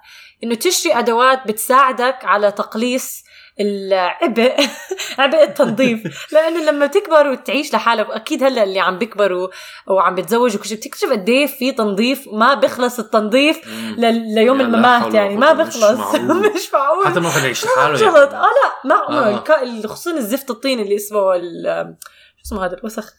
إنه 0.44 0.56
تشتري 0.56 0.94
أدوات 1.00 1.48
بتساعدك 1.48 2.18
على 2.26 2.52
تقليص 2.52 3.24
العبء 3.60 4.56
عبء 5.20 5.44
التنظيف 5.44 6.04
لأنه 6.34 6.72
لما 6.72 6.88
تكبر 6.88 7.28
وتعيش 7.28 7.74
لحالك 7.74 8.10
وأكيد 8.10 8.44
هلأ 8.44 8.64
اللي 8.64 8.80
عم 8.80 8.98
بيكبروا 8.98 9.48
وعم 9.88 10.16
بيتزوجوا 10.16 10.60
وكل 10.60 10.68
شيء 10.70 10.78
بتكتشف 10.78 11.10
قد 11.12 11.30
إيه 11.30 11.46
في 11.48 11.72
تنظيف 11.72 12.28
ما 12.34 12.54
بيخلص 12.54 13.00
التنظيف. 13.00 13.68
ل- 13.98 14.36
ليوم 14.36 14.58
لا 14.58 14.64
الممات 14.64 15.14
يعني 15.14 15.36
ما 15.38 15.54
بيخلص. 15.54 16.16
مش 16.56 16.74
معقول 16.74 17.06
حتى 17.08 17.20
ما 17.20 17.28
واحد 17.28 17.44
يعيش 17.44 17.66
لحاله 17.66 17.96
شغلت 17.98 18.34
آه 18.34 18.42
لا 18.42 18.96
معقول 18.96 19.18
آه. 19.18 19.88
خصوصا 19.88 20.12
الزفت 20.18 20.50
الطين 20.50 20.80
اللي 20.80 20.96
اسمه 20.96 21.36
ال- 21.36 21.96
شو 22.38 22.42
اسمه 22.46 22.66
هذا 22.66 22.74
الوسخ 22.78 23.14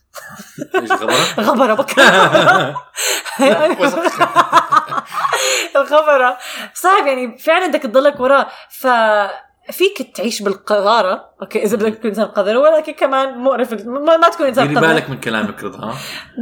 إيش 0.74 0.92
غبرة؟ 0.92 1.14
غبرة 1.50 1.74
الغبره 5.76 6.38
صعب 6.82 7.06
يعني 7.06 7.38
فعلا 7.38 7.66
بدك 7.66 7.82
تضلك 7.82 8.20
وراه 8.20 8.46
ف 8.70 8.86
فيك 9.70 10.16
تعيش 10.16 10.42
بالقذارة 10.42 11.30
أوكي 11.42 11.62
إذا 11.62 11.76
بدك 11.76 11.94
تكون 11.94 12.10
إنسان 12.10 12.26
قذر 12.26 12.56
ولكن 12.56 12.92
كمان 12.92 13.38
مقرف 13.38 13.86
ما, 13.86 14.16
ما 14.16 14.28
تكون 14.28 14.46
إنسان 14.46 14.78
قذر 14.78 14.80
بالك 14.80 15.10
من 15.10 15.20
كلامك 15.20 15.64
رضا؟ 15.64 15.94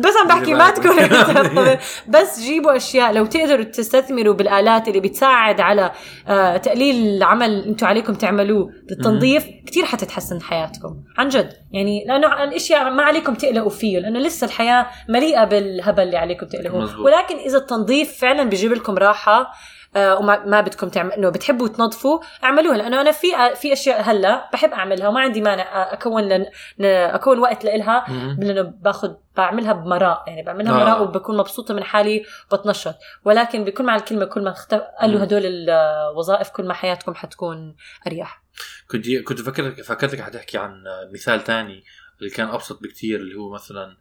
بس 0.05 0.17
عم 0.23 0.29
بحكي 0.29 0.55
ما. 0.55 0.71
تكون 0.71 0.99
إنسان 0.99 1.37
قذر 1.37 1.79
بس 2.09 2.41
جيبوا 2.41 2.77
أشياء 2.77 3.13
لو 3.13 3.27
تقدروا 3.27 3.65
تستثمروا 3.65 4.35
بالآلات 4.35 4.89
اللي 4.89 5.01
بتساعد 5.01 5.61
على 5.61 5.93
آه 6.29 6.57
تقليل 6.57 7.17
العمل 7.17 7.51
اللي 7.51 7.67
أنتم 7.71 7.87
عليكم 7.87 8.15
تعملوه 8.15 8.71
للتنظيف 8.91 9.45
كثير 9.67 9.85
حتتحسن 9.85 10.41
حياتكم 10.43 10.97
عن 11.19 11.29
جد 11.29 11.53
يعني 11.73 12.05
لأنه 12.07 12.45
الأشياء 12.45 12.91
ما 12.91 13.03
عليكم 13.03 13.35
تقلقوا 13.35 13.71
فيه 13.71 13.99
لأنه 13.99 14.19
لسه 14.19 14.45
الحياة 14.45 14.87
مليئة 15.09 15.45
بالهبل 15.45 16.03
اللي 16.03 16.17
عليكم 16.17 16.47
مزبوط. 16.73 17.07
ولكن 17.07 17.37
إذا 17.37 17.59
التنظيف 17.59 18.19
فعلا 18.19 18.45
بيجيب 18.45 18.73
لكم 18.73 18.95
راحة 18.95 19.53
وما 19.97 20.45
ما 20.45 20.61
بدكم 20.61 20.89
تعمل 20.89 21.13
انه 21.13 21.29
بتحبوا 21.29 21.69
تنظفوا 21.69 22.21
اعملوها 22.45 22.77
لأنه 22.77 23.01
أنا 23.01 23.13
في 23.13 23.27
في 23.55 23.73
أشياء 23.73 24.03
هلأ 24.03 24.51
بحب 24.53 24.71
أعملها 24.71 25.09
وما 25.09 25.21
عندي 25.21 25.41
مانع 25.41 25.93
أكون 25.93 26.23
لن 26.23 26.47
أكون 26.87 27.39
وقت 27.39 27.65
لإلها. 27.65 28.05
لأنه 28.39 28.63
باخذ 28.63 29.15
بعملها 29.37 29.73
بمراء 29.73 30.25
يعني 30.27 30.43
بعملها 30.43 30.73
آه. 30.73 30.85
مراء 30.85 31.03
وبكون 31.03 31.37
مبسوطة 31.37 31.75
من 31.75 31.85
حالي 31.85 32.25
وبتنشط 32.53 32.95
ولكن 33.25 33.65
بكل 33.65 33.85
مع 33.85 33.97
الكلمة 33.97 34.25
كل 34.25 34.45
ما 34.45 34.51
اختف... 34.51 34.81
قالوا. 35.01 35.25
هدول 35.25 35.43
الوظائف 35.45 36.49
كل 36.51 36.67
ما 36.67 36.75
حياتكم 36.75 37.15
حتكون 37.15 37.77
أريح 38.07 38.43
كنت 38.91 39.11
كنت 39.11 39.41
فكرت 39.41 39.81
فكرتك 39.81 40.21
حتحكي 40.21 40.59
عن 40.59 40.85
مثال 41.13 41.45
تاني 41.45 41.85
اللي 42.19 42.31
كان 42.31 42.49
أبسط 42.49 42.83
بكتير 42.83 43.21
اللي 43.21 43.35
هو 43.35 43.55
مثلا 43.55 43.97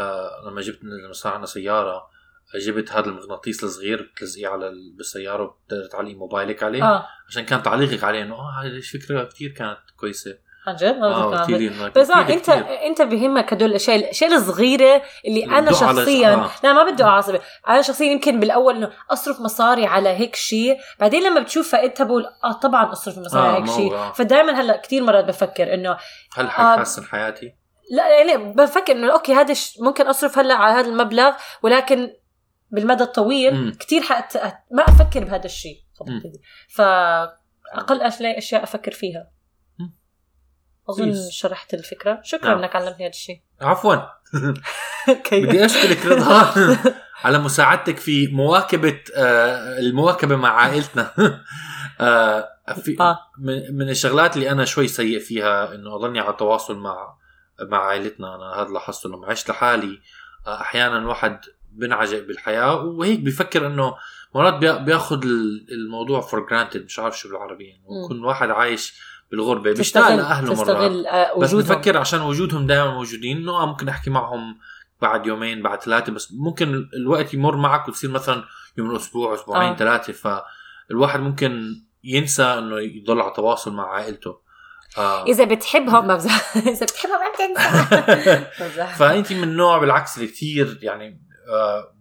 آه 0.00 0.30
لما 0.46 0.60
جبت 0.60 0.78
لما 0.84 1.12
صار 1.12 1.32
عندنا 1.32 1.46
سيارة 1.46 2.13
جبت 2.66 2.92
هذا 2.92 3.06
المغناطيس 3.06 3.64
الصغير 3.64 4.10
بتلزقيه 4.16 4.48
على 4.48 4.68
ال- 4.68 4.94
بالسيارة 4.96 5.42
وبتقدر 5.42 5.86
تعلقي 5.92 6.14
موبايلك 6.14 6.62
عليه 6.62 6.84
آه 6.84 7.06
عشان 7.28 7.44
كان 7.44 7.62
تعليقك 7.62 8.04
عليه 8.04 8.22
إنه 8.22 8.34
آه 8.34 8.62
هذه 8.62 8.80
فكره 8.80 9.24
كتير 9.24 9.50
كانت 9.50 9.78
كويسة 9.96 10.38
عن 10.66 10.76
جد 10.76 10.98
ما 10.98 11.06
آه 11.06 11.30
بفكر 11.30 11.44
كتير 11.44 11.72
عنها. 11.72 11.86
إنه 11.86 11.92
بس 11.96 12.10
كتير 12.10 12.34
انت 12.36 12.42
كتير. 12.50 12.86
أنت 12.86 13.02
بهمك 13.02 13.52
هدول 13.52 13.70
الأشياء 13.70 13.96
الأشياء 13.96 14.34
الصغيرة 14.34 15.02
اللي 15.26 15.44
أنا 15.44 15.72
شخصيا 15.72 16.34
آه. 16.34 16.50
لا 16.64 16.72
ما 16.72 16.90
بدي 16.90 17.04
اعصب 17.04 17.36
أنا 17.68 17.82
شخصيا 17.82 18.12
يمكن 18.12 18.40
بالأول 18.40 18.76
إنه 18.76 18.90
أصرف 19.10 19.40
مصاري 19.40 19.86
على 19.86 20.08
هيك 20.08 20.36
شيء 20.36 20.76
بعدين 21.00 21.22
لما 21.22 21.40
بتشوف 21.40 21.72
فائدتها 21.72 22.04
بقول 22.04 22.26
آه 22.44 22.52
طبعا 22.52 22.92
أصرف 22.92 23.18
مصاري 23.18 23.48
آه، 23.48 23.50
على 23.52 23.62
هيك 23.64 23.70
شيء 23.76 23.94
آه. 23.94 24.12
فدائما 24.12 24.60
هلأ 24.60 24.76
كثير 24.76 25.02
مرات 25.02 25.24
بفكر 25.24 25.74
إنه 25.74 25.96
هل 26.34 26.44
آه. 26.46 26.48
حيحسن 26.48 27.04
حياتي؟ 27.04 27.54
لا 27.90 28.08
يعني 28.08 28.52
بفكر 28.52 28.92
إنه 28.92 29.12
أوكي 29.12 29.34
هذا 29.34 29.54
ممكن 29.80 30.06
أصرف 30.06 30.38
هلأ 30.38 30.54
على 30.54 30.74
هذا 30.80 30.88
المبلغ 30.88 31.32
ولكن 31.62 32.10
بالمدى 32.70 33.02
الطويل 33.02 33.54
مم. 33.54 33.74
كثير 33.80 34.02
حت... 34.02 34.36
ما 34.70 34.82
أفكر 34.82 35.24
بهذا 35.24 35.44
الشيء. 35.44 35.80
فاقل 36.68 38.02
أشياء 38.02 38.62
أفكر 38.62 38.92
فيها. 38.92 39.34
أظن. 40.88 41.30
شرحت 41.30 41.74
الفكرة 41.74 42.20
شكرا 42.22 42.48
نعم. 42.48 42.58
إنك 42.58 42.76
علمتني 42.76 43.04
هذا 43.04 43.10
الشيء 43.10 43.40
عفوا 43.60 43.94
بدي 45.32 45.64
أشكرك 45.64 46.06
رضا 46.06 46.54
على 47.24 47.38
مساعدتك 47.38 47.96
في 47.96 48.26
مواكبة 48.26 49.00
آه 49.16 49.78
المواكبة 49.78 50.36
مع 50.36 50.48
عائلتنا 50.48 51.10
آه 52.00 52.48
في 52.84 52.96
آه. 53.00 53.18
من, 53.38 53.76
من 53.76 53.88
الشغلات 53.88 54.36
اللي 54.36 54.50
أنا 54.50 54.64
شوي 54.64 54.88
سيء 54.88 55.18
فيها 55.18 55.74
إنه 55.74 55.94
اضلني 55.94 56.20
على 56.20 56.36
تواصل 56.38 56.78
مع 56.78 57.16
مع 57.60 57.86
عائلتنا 57.86 58.34
أنا 58.34 58.62
هذا 58.62 58.68
لاحظته 58.68 59.08
لما 59.08 59.26
عشت 59.26 59.50
لحالي 59.50 60.00
آه 60.46 60.60
أحيانا 60.60 60.98
الواحد 60.98 61.40
بنعجب 61.74 62.26
بالحياة 62.26 62.76
وهيك 62.84 63.20
بيفكر 63.20 63.66
إنه 63.66 63.94
مرات 64.34 64.54
بيأ- 64.54 64.82
بيأخذ 64.82 65.22
ال- 65.24 65.66
الموضوع 65.72 66.20
for 66.20 66.46
granted 66.50 66.84
مش 66.84 66.98
عارف 66.98 67.18
شو 67.18 67.28
بالعربي 67.28 67.64
يعني. 67.64 67.82
يكون 68.04 68.24
واحد 68.24 68.50
عايش 68.50 69.00
بالغربة 69.30 69.72
بيشتاق 69.72 70.14
لأهله 70.14 70.54
مرات 70.54 71.06
آه، 71.06 71.38
بس 71.38 71.54
بفكر 71.54 71.96
عشان 71.96 72.20
وجودهم 72.20 72.66
دائما 72.66 72.94
موجودين 72.94 73.36
إنه 73.36 73.52
آه 73.52 73.66
ممكن 73.66 73.88
أحكي 73.88 74.10
معهم 74.10 74.58
بعد 75.02 75.26
يومين 75.26 75.62
بعد 75.62 75.82
ثلاثة 75.82 76.12
بس 76.12 76.32
ممكن 76.32 76.88
الوقت 76.96 77.34
يمر 77.34 77.56
معك 77.56 77.88
وتصير 77.88 78.10
مثلا 78.10 78.44
يوم 78.78 78.94
أسبوع 78.94 79.34
أسبوعين 79.34 79.68
آه. 79.72 79.76
ثلاثة 79.76 80.12
فالواحد 80.88 81.20
ممكن 81.20 81.74
ينسى 82.04 82.42
إنه 82.42 82.80
يضل 82.80 83.20
على 83.20 83.32
تواصل 83.36 83.72
مع 83.72 83.88
عائلته 83.94 84.44
آه. 84.98 85.24
إذا 85.26 85.44
بتحبهم 85.44 86.06
بمزح 86.06 86.56
إذا 86.56 86.86
بتحبهم 86.86 87.18
ما 87.20 87.30
بتنسى. 87.34 88.44
فانت 88.98 89.32
من 89.32 89.42
النوع 89.42 89.78
بالعكس 89.78 90.16
اللي 90.16 90.28
كثير 90.28 90.78
يعني 90.82 91.23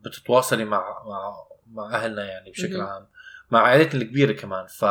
بتتواصلي 0.05 0.65
مع 0.65 0.79
مع 1.05 1.33
مع 1.71 1.95
أهلنا 1.95 2.25
يعني 2.25 2.51
بشكل. 2.51 2.81
عام 2.81 3.07
مع 3.51 3.59
عائلتنا 3.61 4.01
الكبيرة 4.01 4.31
كمان 4.31 4.67
ف 4.67 4.85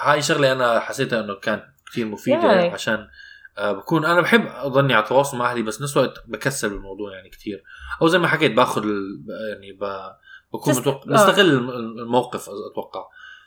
هاي 0.00 0.22
شغلة 0.22 0.52
أنا 0.52 0.80
حسيتها 0.80 1.20
إنه 1.20 1.34
كانت 1.34 1.64
كثير 1.92 2.06
مفيدة 2.06 2.52
ياي. 2.52 2.70
عشان 2.70 3.08
آه 3.58 3.72
بكون 3.72 4.04
أنا 4.04 4.20
بحب 4.20 4.46
أضلني 4.46 4.94
على 4.94 5.06
تواصل 5.06 5.36
مع 5.36 5.50
أهلي 5.50 5.62
بس 5.62 5.82
نفس 5.82 5.96
الوقت 5.96 6.14
بكسل 6.26 6.68
بالموضوع 6.68 7.12
يعني 7.14 7.28
كثير 7.30 7.62
أو 8.02 8.08
زي 8.08 8.18
ما 8.18 8.28
حكيت 8.28 8.52
باخذ 8.52 8.82
ال- 8.82 9.24
يعني 9.50 9.72
ب... 9.72 9.84
بكون 10.52 10.72
تست- 10.72 10.80
متوقع 10.80 11.10
آه. 11.10 11.12
بستغل 11.12 11.50
الم- 11.50 11.70
الموقف 11.70 12.48
أتوقع 12.72 13.04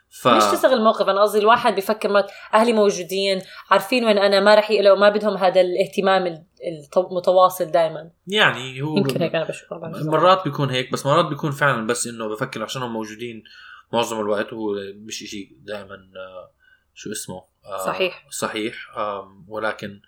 ف 0.09 0.27
مش 0.27 0.43
تستغل 0.43 0.73
الموقف 0.73 1.09
أنا 1.09 1.21
قصدي 1.21 1.39
الواحد 1.39 1.75
بفكر 1.75 2.09
مرات 2.09 2.31
أهلي 2.53 2.73
موجودين 2.73 3.41
عارفين 3.71 4.05
وين 4.05 4.17
أنا 4.17 4.39
ما 4.39 4.55
رح 4.55 4.71
يقلقوا 4.71 4.97
ما 4.99 5.09
بدهم 5.09 5.37
هذا 5.37 5.61
الاهتمام 5.61 6.45
المتواصل 6.97 7.65
دائما 7.65 8.11
يعني 8.27 8.81
هو 8.81 8.97
يمكن 8.97 9.21
هيك 9.21 9.35
أنا 9.35 9.47
بشوف 9.47 9.73
ما 9.73 9.77
بعرف. 9.77 10.05
مرات 10.05 10.43
بيكون 10.43 10.69
هيك 10.69 10.91
بس 10.91 11.05
مرات 11.05 11.25
بيكون 11.25 11.51
فعلا 11.51 11.87
بس 11.87 12.07
إنه 12.07 12.27
بفكر 12.27 12.63
عشانهم 12.63 12.93
موجودين 12.93 13.43
معظم 13.93 14.19
الوقت 14.19 14.53
وهو 14.53 14.75
مش 14.95 15.17
شيء 15.17 15.57
دائما 15.61 15.97
شو 16.93 17.11
اسمه 17.11 17.43
آه، 17.65 17.85
صحيح. 17.85 18.27
صحيح 18.29 18.75
ولكن 19.47 20.01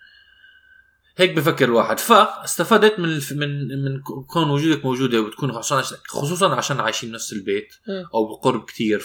هيك 1.16 1.34
بفكر 1.34 1.64
الواحد 1.64 1.98
فاستفدت 1.98 2.98
من 2.98 3.20
من 3.32 3.84
من 3.84 4.02
كون 4.26 4.50
وجودك 4.50 4.84
موجودة 4.84 5.20
وبتكون 5.20 5.52
خصوصا 5.52 5.96
خصوصا 6.08 6.54
عشان 6.54 6.80
عايشين 6.80 7.10
بنفس 7.10 7.32
البيت. 7.32 7.74
أو 8.14 8.28
بقرب 8.28 8.64
كتير 8.64 8.98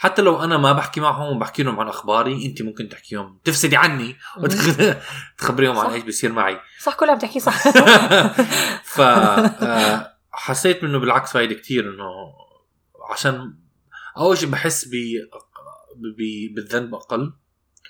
فحتى 0.00 0.22
لو 0.22 0.44
أنا 0.44 0.56
ما 0.56 0.72
بحكي 0.72 1.00
معهم 1.00 1.36
وبحكي 1.36 1.62
لهم 1.62 1.80
عن 1.80 1.88
أخباري 1.88 2.46
أنت 2.46 2.62
ممكن 2.62 2.88
تحكيهم. 2.88 3.40
تفسدي 3.44 3.76
عني 3.76 4.16
وتخبريهم 4.38 5.78
عن. 5.78 5.90
إيش 5.90 6.02
بيصير 6.02 6.32
معي. 6.32 6.60
صح 6.80 6.94
كل 6.94 7.10
عم 7.10 7.18
تحكي 7.18 7.40
صح. 7.40 7.68
ف 8.94 9.00
آه، 9.00 10.16
حسيت 10.32 10.84
منه 10.84 10.98
بالعكس 10.98 11.32
فايدة 11.32 11.54
كتير 11.54 11.90
إنه 11.94 12.10
عشان 13.10 13.54
أول 14.16 14.38
شيء 14.38 14.48
بحس 14.48 14.88
ب 14.88 14.92
بالذنب 16.54 16.94
أقل. 16.94 17.32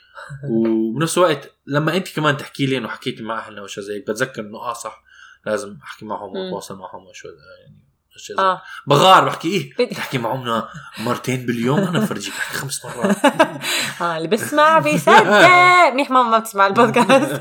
وبنفس 0.51 1.19
الوقت 1.19 1.55
لما 1.67 1.97
أنت 1.97 2.17
كمان 2.17 2.37
تحكي 2.37 2.67
لي 2.67 2.79
إنه 2.79 2.89
حكيتي 2.89 3.23
مع 3.23 3.39
أهلنا 3.39 3.63
وشي 3.63 3.83
زي 3.83 4.01
بتذكر 4.01 4.43
إنه 4.43 4.59
آه 4.59 4.73
صح 4.73 5.03
لازم 5.47 5.79
أحكي 5.83 6.05
معهم. 6.05 6.37
وأتواصل 6.37 6.79
معهم 6.79 7.07
وشو 7.07 7.29
يعني 7.29 7.90
آه. 8.39 8.63
بغار 8.87 9.25
بحكي 9.25 9.49
إيه 9.49 9.75
بدي- 9.87 9.95
تحكي 10.01 10.19
معهم 10.19 10.63
مرتين 10.99 11.47
باليوم 11.47 11.79
أنا 11.79 11.99
بفرجيك 11.99 12.35
بحكي 12.35 12.55
خمس 12.59 12.85
مرات. 12.85 13.17
آه 14.03 14.17
اللي 14.17 14.29
بسمع 14.29 14.79
بيصدق 14.79 15.23
منيح 15.93 16.11
ماما 16.11 16.31
ما 16.31 16.39
بتسمع 16.39 16.67
البودكاست. 16.67 17.41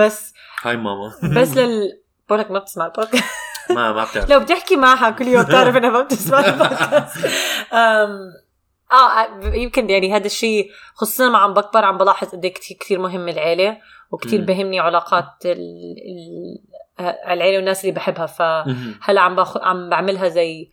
بس 0.00 0.32
هاي 0.62 0.76
ماما. 0.76 1.12
بس 1.40 1.48
لل 1.56 2.00
بقولك 2.28 2.50
ما 2.50 2.58
بتسمع 2.58 2.86
البودكاست. 2.86 3.24
ما 3.70 3.92
ما 3.92 4.04
بتعرف. 4.04 4.30
لو 4.30 4.40
بتحكي 4.40 4.76
معها 4.76 5.10
كل 5.10 5.28
يوم 5.28 5.42
بتعرف 5.42 5.76
إنها 5.76 5.90
ما 5.90 6.02
بتسمع 6.02 6.40
البودكاست. 6.40 7.24
أم، 7.72 8.18
آه 8.92 9.40
يمكن 9.54 9.90
يعني 9.90 10.16
هذا 10.16 10.26
الشيء 10.26 10.70
خصوصا 10.94 11.24
لما 11.28 11.38
عم 11.38 11.54
بكبر 11.54 11.84
عم 11.84 11.98
بلاحظ 11.98 12.28
قد 12.28 12.44
إيه 12.44 12.54
كثير 12.54 12.76
كثير 12.80 12.98
مهم 12.98 13.28
العيلة 13.28 13.76
وكثير. 14.10 14.40
بهمني 14.44 14.80
علاقات 14.80 15.32
ال... 15.44 15.50
ال... 15.52 16.58
العيلة 17.08 17.56
والناس 17.56 17.84
اللي 17.84 17.94
بحبها 17.94 18.26
فهلا. 18.26 19.20
عم 19.20 19.36
باخذ 19.36 19.60
عم 19.62 19.88
بعملها 19.88 20.28
زي 20.28 20.70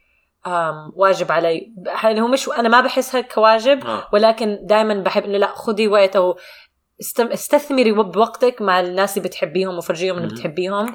واجب 0.95 1.31
علي 1.31 1.73
يعني 2.03 2.21
هو 2.21 2.27
مش 2.27 2.49
أنا 2.49 2.69
ما 2.69 2.81
بحسها 2.81 3.21
كواجب 3.21 3.85
آه. 3.85 4.07
ولكن 4.13 4.59
دائما 4.61 4.93
بحب 4.93 5.23
إنه 5.23 5.37
لا 5.37 5.47
خذي 5.47 5.87
وقت 5.87 6.15
أو. 6.15 6.37
استثمري 7.01 7.91
بوقتك 7.91 8.61
مع 8.61 8.79
الناس 8.79 9.17
اللي 9.17 9.27
بتحبيهم 9.29 9.77
وفرجيهم 9.77 10.17
انه 10.17 10.25
مم. 10.27 10.33
بتحبيهم 10.35 10.85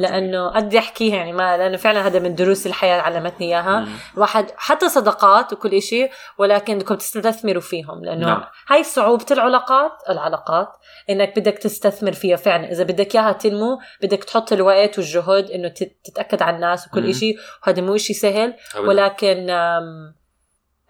لأنه 0.00 0.48
قد 0.48 0.74
احكيها 0.74 1.16
يعني 1.16 1.32
ما 1.32 1.56
لأنه 1.56 1.76
فعلا 1.76 2.06
هذا 2.06 2.18
من 2.18 2.34
دروس 2.34 2.66
الحياة 2.66 3.00
علمتني 3.00 3.46
إياها. 3.46 3.88
الواحد 4.14 4.46
حتى 4.56 4.88
صداقات 4.88 5.52
وكل 5.52 5.74
إشي 5.74 6.08
ولكن 6.38 6.74
بدكم 6.78 6.94
تستثمروا 6.94 7.60
فيهم 7.62 8.04
لأنه 8.04 8.26
نعم. 8.26 8.42
هاي 8.68 8.82
صعوبة 8.84 9.26
العلاقات 9.30 9.92
العلاقات 10.10 10.68
إنك 11.10 11.38
بدك 11.38 11.58
تستثمر 11.58 12.12
فيها 12.12 12.36
فعلا 12.36 12.72
إذا 12.72 12.84
بدك 12.84 13.14
إياها 13.16 13.32
تنمو 13.32 13.78
بدك 14.02 14.24
تحط 14.24 14.52
الوقت 14.52 14.98
والجهد 14.98 15.50
إنه 15.50 15.68
تت- 15.68 15.96
تتأكد 16.04 16.42
على 16.42 16.56
الناس 16.56 16.86
وكل. 16.86 17.00
إشي 17.10 17.36
وهذا 17.66 17.82
مو 17.82 17.94
إشي 17.94 18.14
سهل. 18.14 18.54
ولكن 18.88 19.46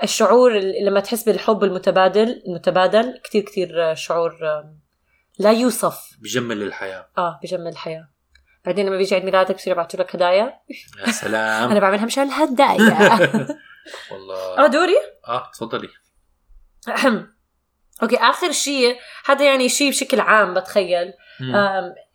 الشعور 0.03 0.53
لما 0.59 1.01
تحس 1.01 1.25
بالحب 1.25 1.65
المتبادل 1.65 2.43
المتبادل 2.47 3.21
كتير 3.25 3.43
كتير 3.43 3.95
شعور 3.95 4.33
آم، 4.43 4.79
لا 5.39 5.53
يوصف. 5.53 6.01
بجمل 6.23 6.63
الحياة. 6.63 7.09
آه 7.19 7.41
بجمل 7.43 7.69
الحياة. 7.69 8.09
بعدين 8.65 8.87
لما 8.87 8.97
بيجي 8.97 9.15
عيد 9.15 9.25
ميلادك 9.25 9.55
بصير 9.55 9.73
يبعثوا 9.73 10.01
لك 10.01 10.15
هدايا؟ 10.17 10.61
يا 11.07 11.13
سلام. 11.13 11.71
أنا 11.71 11.81
بعملها 11.81 12.05
مشان 12.05 12.25
الهدايا. 12.25 13.19
والله. 14.13 14.65
أه 14.65 14.67
دوري؟ 14.67 14.97
آه 15.29 15.51
تفضلي. 15.55 15.89
أوكي 18.03 18.17
آخر 18.17 18.53
شيء 18.53 18.97
هذا 19.27 19.45
يعني 19.45 19.69
شيء 19.69 19.91
بشكل 19.91 20.21
عام 20.21 20.55
بتخيل. 20.55 21.13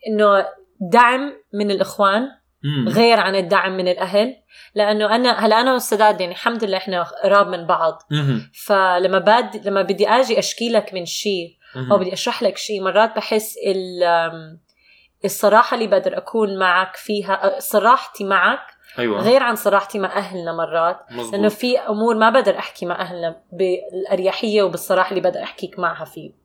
إنه 0.08 0.46
دعم 0.92 1.34
من 1.54 1.72
الإخوان. 1.72 2.28
مم. 2.64 2.90
غير 2.90 3.20
عن 3.20 3.36
الدعم 3.36 3.78
من 3.78 3.88
الأهل 3.88 4.36
لأنه 4.76 5.16
أنا 5.16 5.46
هلا 5.46 5.62
أنا 5.62 5.74
والسداد 5.74 6.22
يعني 6.22 6.34
الحمد 6.34 6.64
لله 6.64 6.78
إحنا 6.78 7.04
قراب 7.04 7.48
من 7.48 7.66
بعض 7.68 8.02
مم. 8.12 8.52
فلما 8.66 9.20
بد 9.20 9.68
لما 9.68 9.82
بدي 9.82 10.10
آجي 10.10 10.40
أشكي 10.40 10.70
لك 10.70 10.94
من 10.94 11.06
شيء. 11.06 11.58
أو 11.92 11.98
بدي 11.98 12.14
أشرح 12.14 12.44
لك 12.44 12.58
شيء 12.58 12.82
مرات 12.84 13.16
بحس 13.16 13.56
ال 13.68 14.04
الصراحة 15.26 15.76
اللي 15.76 15.88
بقدر 15.88 16.18
أكون 16.18 16.60
معك 16.60 16.96
فيها 16.96 17.60
صراحتي 17.60 18.24
معك 18.24 18.60
أيوه 19.00 19.22
غير 19.22 19.44
عن 19.44 19.56
صراحتي 19.56 20.00
مع 20.00 20.18
أهلنا 20.18 20.54
مرات 20.54 21.00
مزبوط. 21.12 21.34
لأنه 21.34 21.50
في 21.50 21.80
أمور 21.80 22.16
ما 22.16 22.30
بقدر 22.30 22.58
أحكي 22.58 22.86
مع 22.86 23.02
أهلنا 23.02 23.42
بالأريحية 23.52 24.64
وبالصراحة 24.64 25.10
اللي 25.10 25.22
بقدر 25.22 25.44
أحكيك 25.44 25.80
معها 25.80 26.06
فيه. 26.06 26.41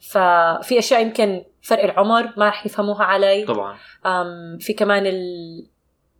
ففي 0.00 0.78
أشياء 0.78 1.02
يمكن 1.02 1.44
فرق 1.62 1.84
العمر 1.84 2.32
ما 2.36 2.48
رح 2.48 2.66
يفهموها 2.66 3.04
علي 3.04 3.44
طبعا 3.44 3.76
أم 4.06 4.58
في 4.60 4.72
كمان 4.72 5.06
ال... 5.06 5.20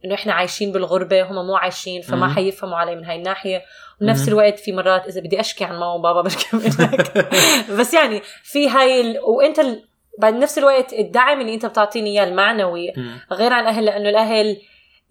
إنه 0.04 0.14
إحنا 0.14 0.32
عايشين 0.32 0.72
بالغربة 0.72 1.22
هم 1.22 1.46
مو 1.46 1.56
عايشين 1.56 2.02
فما 2.02 2.26
مم. 2.26 2.34
حيفهموا 2.34 2.76
علي 2.76 2.96
من 2.96 3.04
هاي 3.04 3.16
الناحية 3.16 3.62
وبنفس. 4.00 4.28
الوقت 4.28 4.58
في 4.58 4.72
مرات 4.72 5.06
إذا 5.06 5.20
بدي 5.20 5.40
أشكي 5.40 5.64
عن 5.64 5.72
ماما 5.72 5.92
وبابا 5.92 6.22
بشكي 6.26 6.56
منك 6.56 7.28
بس 7.78 7.94
يعني 7.94 8.20
في 8.42 8.68
هاي 8.68 9.00
ال... 9.00 9.18
وإنت 9.20 9.58
ال... 9.58 9.84
بعد 10.18 10.34
نفس 10.34 10.58
الوقت 10.58 10.92
الدعم 10.92 11.40
اللي 11.40 11.54
إنت 11.54 11.66
بتعطيني 11.66 12.10
إياه 12.10 12.24
المعنوي 12.24 12.92
مم. 12.96 13.18
غير 13.32 13.52
عن 13.52 13.62
الأهل 13.62 13.84
لأنه 13.84 14.08
الأهل 14.08 14.56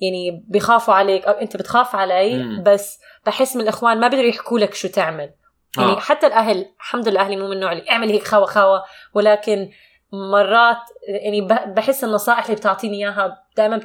يعني 0.02 0.44
بيخافوا 0.48 0.94
عليك 0.94 1.26
أو 1.26 1.34
إنت 1.34 1.58
بتخاف 1.58 1.96
علي 1.96 2.44
مم. 2.44 2.64
بس 2.64 3.00
بحس 3.26 3.56
من 3.56 3.62
الإخوان 3.62 4.00
ما 4.00 4.08
بيقدروا 4.08 4.30
يحكوا 4.30 4.60
لك 4.60 4.74
شو 4.74 4.88
تعمل 4.88 5.30
يعني 5.78 5.92
آه. 5.92 6.00
حتى 6.00 6.28
الأهل 6.28 6.66
الحمد 6.80 7.08
لله 7.08 7.22
أهلي 7.22 7.36
مو 7.38 7.48
من 7.48 7.54
النوع 7.54 7.72
اللي 7.72 7.90
اعمل 7.90 8.10
هيك 8.10 8.24
خاوه 8.24 8.46
خاوه 8.46 8.84
ولكن 9.14 9.70
مرات 10.14 10.78
يعني 11.08 11.42
بحس 11.76 12.04
النصائح 12.04 12.44
اللي 12.46 12.56
بتعطيني 12.56 12.98
إياها 12.98 13.44
دائما 13.58 13.80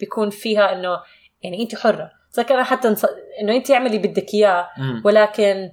بيكون 0.00 0.30
فيها 0.30 0.72
إنه 0.72 1.00
يعني 1.42 1.62
انت 1.62 1.74
حرة 1.74 2.10
اذا 2.34 2.42
كان 2.42 2.62
حتى 2.64 2.88
نص... 2.88 3.04
إنه 3.42 3.56
انت 3.56 3.70
اعملي 3.70 3.98
بدك 3.98 4.34
إياه. 4.34 4.68
ولكن 5.04 5.70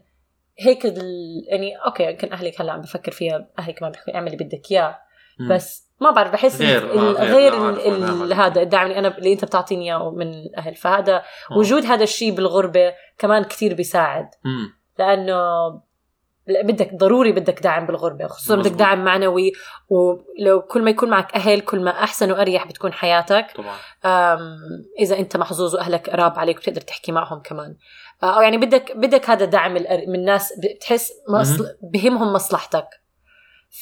هيك 0.59 0.85
ال... 0.85 1.01
يعني 1.47 1.75
أوكي 1.77 2.03
يمكن 2.03 2.31
اهلك 2.33 2.61
هلأ 2.61 2.71
عم 2.73 2.81
بفكر 2.81 3.11
فيها 3.11 3.47
اهلك 3.59 3.81
ما 3.83 3.89
بيحكوا 3.89 4.15
اعملي 4.15 4.35
بدك 4.35 4.71
إياه. 4.71 4.99
بس 5.49 5.87
ما 6.01 6.11
بعرف 6.11 6.31
بحس 6.31 6.61
غير- 6.61 6.93
ال- 6.93 7.17
آه، 7.17 7.23
غير، 7.23 7.69
ال- 7.69 7.79
أنا 7.81 8.23
ال- 8.23 8.33
هذا. 8.33 8.61
الدعم 8.61 8.85
اللي 8.85 8.99
أنا 8.99 9.17
اللي 9.17 9.33
أنت 9.33 9.45
بتعطيني 9.45 9.85
إياه 9.85 10.11
من 10.11 10.33
الأهل 10.33 10.75
فهذا 10.75 11.15
آه. 11.51 11.57
وجود 11.57 11.85
هذا 11.85 12.03
الشيء 12.03 12.31
بالغربة 12.31 12.93
كمان 13.17 13.43
كتير 13.43 13.73
بيساعد 13.73 14.29
مم. 14.45 14.73
لأنه 14.99 15.67
لا، 16.47 16.61
بدك 16.61 16.93
ضروري 16.93 17.31
بدك 17.31 17.59
دعم 17.59 17.85
بالغربة 17.85 18.27
خصوصا 18.27 18.55
بدك. 18.55 18.71
دعم 18.71 19.05
معنوي 19.05 19.51
ولو 19.89 20.61
كل 20.61 20.81
ما 20.81 20.89
يكون 20.89 21.09
معك 21.09 21.35
أهل 21.35 21.61
كل 21.61 21.79
ما 21.79 21.91
أحسن 21.91 22.31
وأريح 22.31 22.67
بتكون 22.67 22.93
حياتك. 22.93 23.47
طبعا. 23.55 23.77
إذا 24.99 25.19
أنت 25.19 25.37
محظوظ 25.37 25.75
وأهلك 25.75 26.09
قراب 26.09 26.39
عليك 26.39 26.57
بتقدر 26.57 26.81
تحكي 26.81 27.11
معهم 27.11 27.39
كمان. 27.39 27.75
أه، 28.23 28.35
أو 28.35 28.41
يعني 28.41 28.57
بدك 28.57 28.97
بدك 28.97 29.29
هذا 29.29 29.43
الدعم 29.43 29.73
من 30.07 30.25
ناس 30.25 30.53
بتحس 30.63 31.11
مصل... 31.29 31.65
بهمهم 31.81 32.33
مصلحتك. 32.33 32.87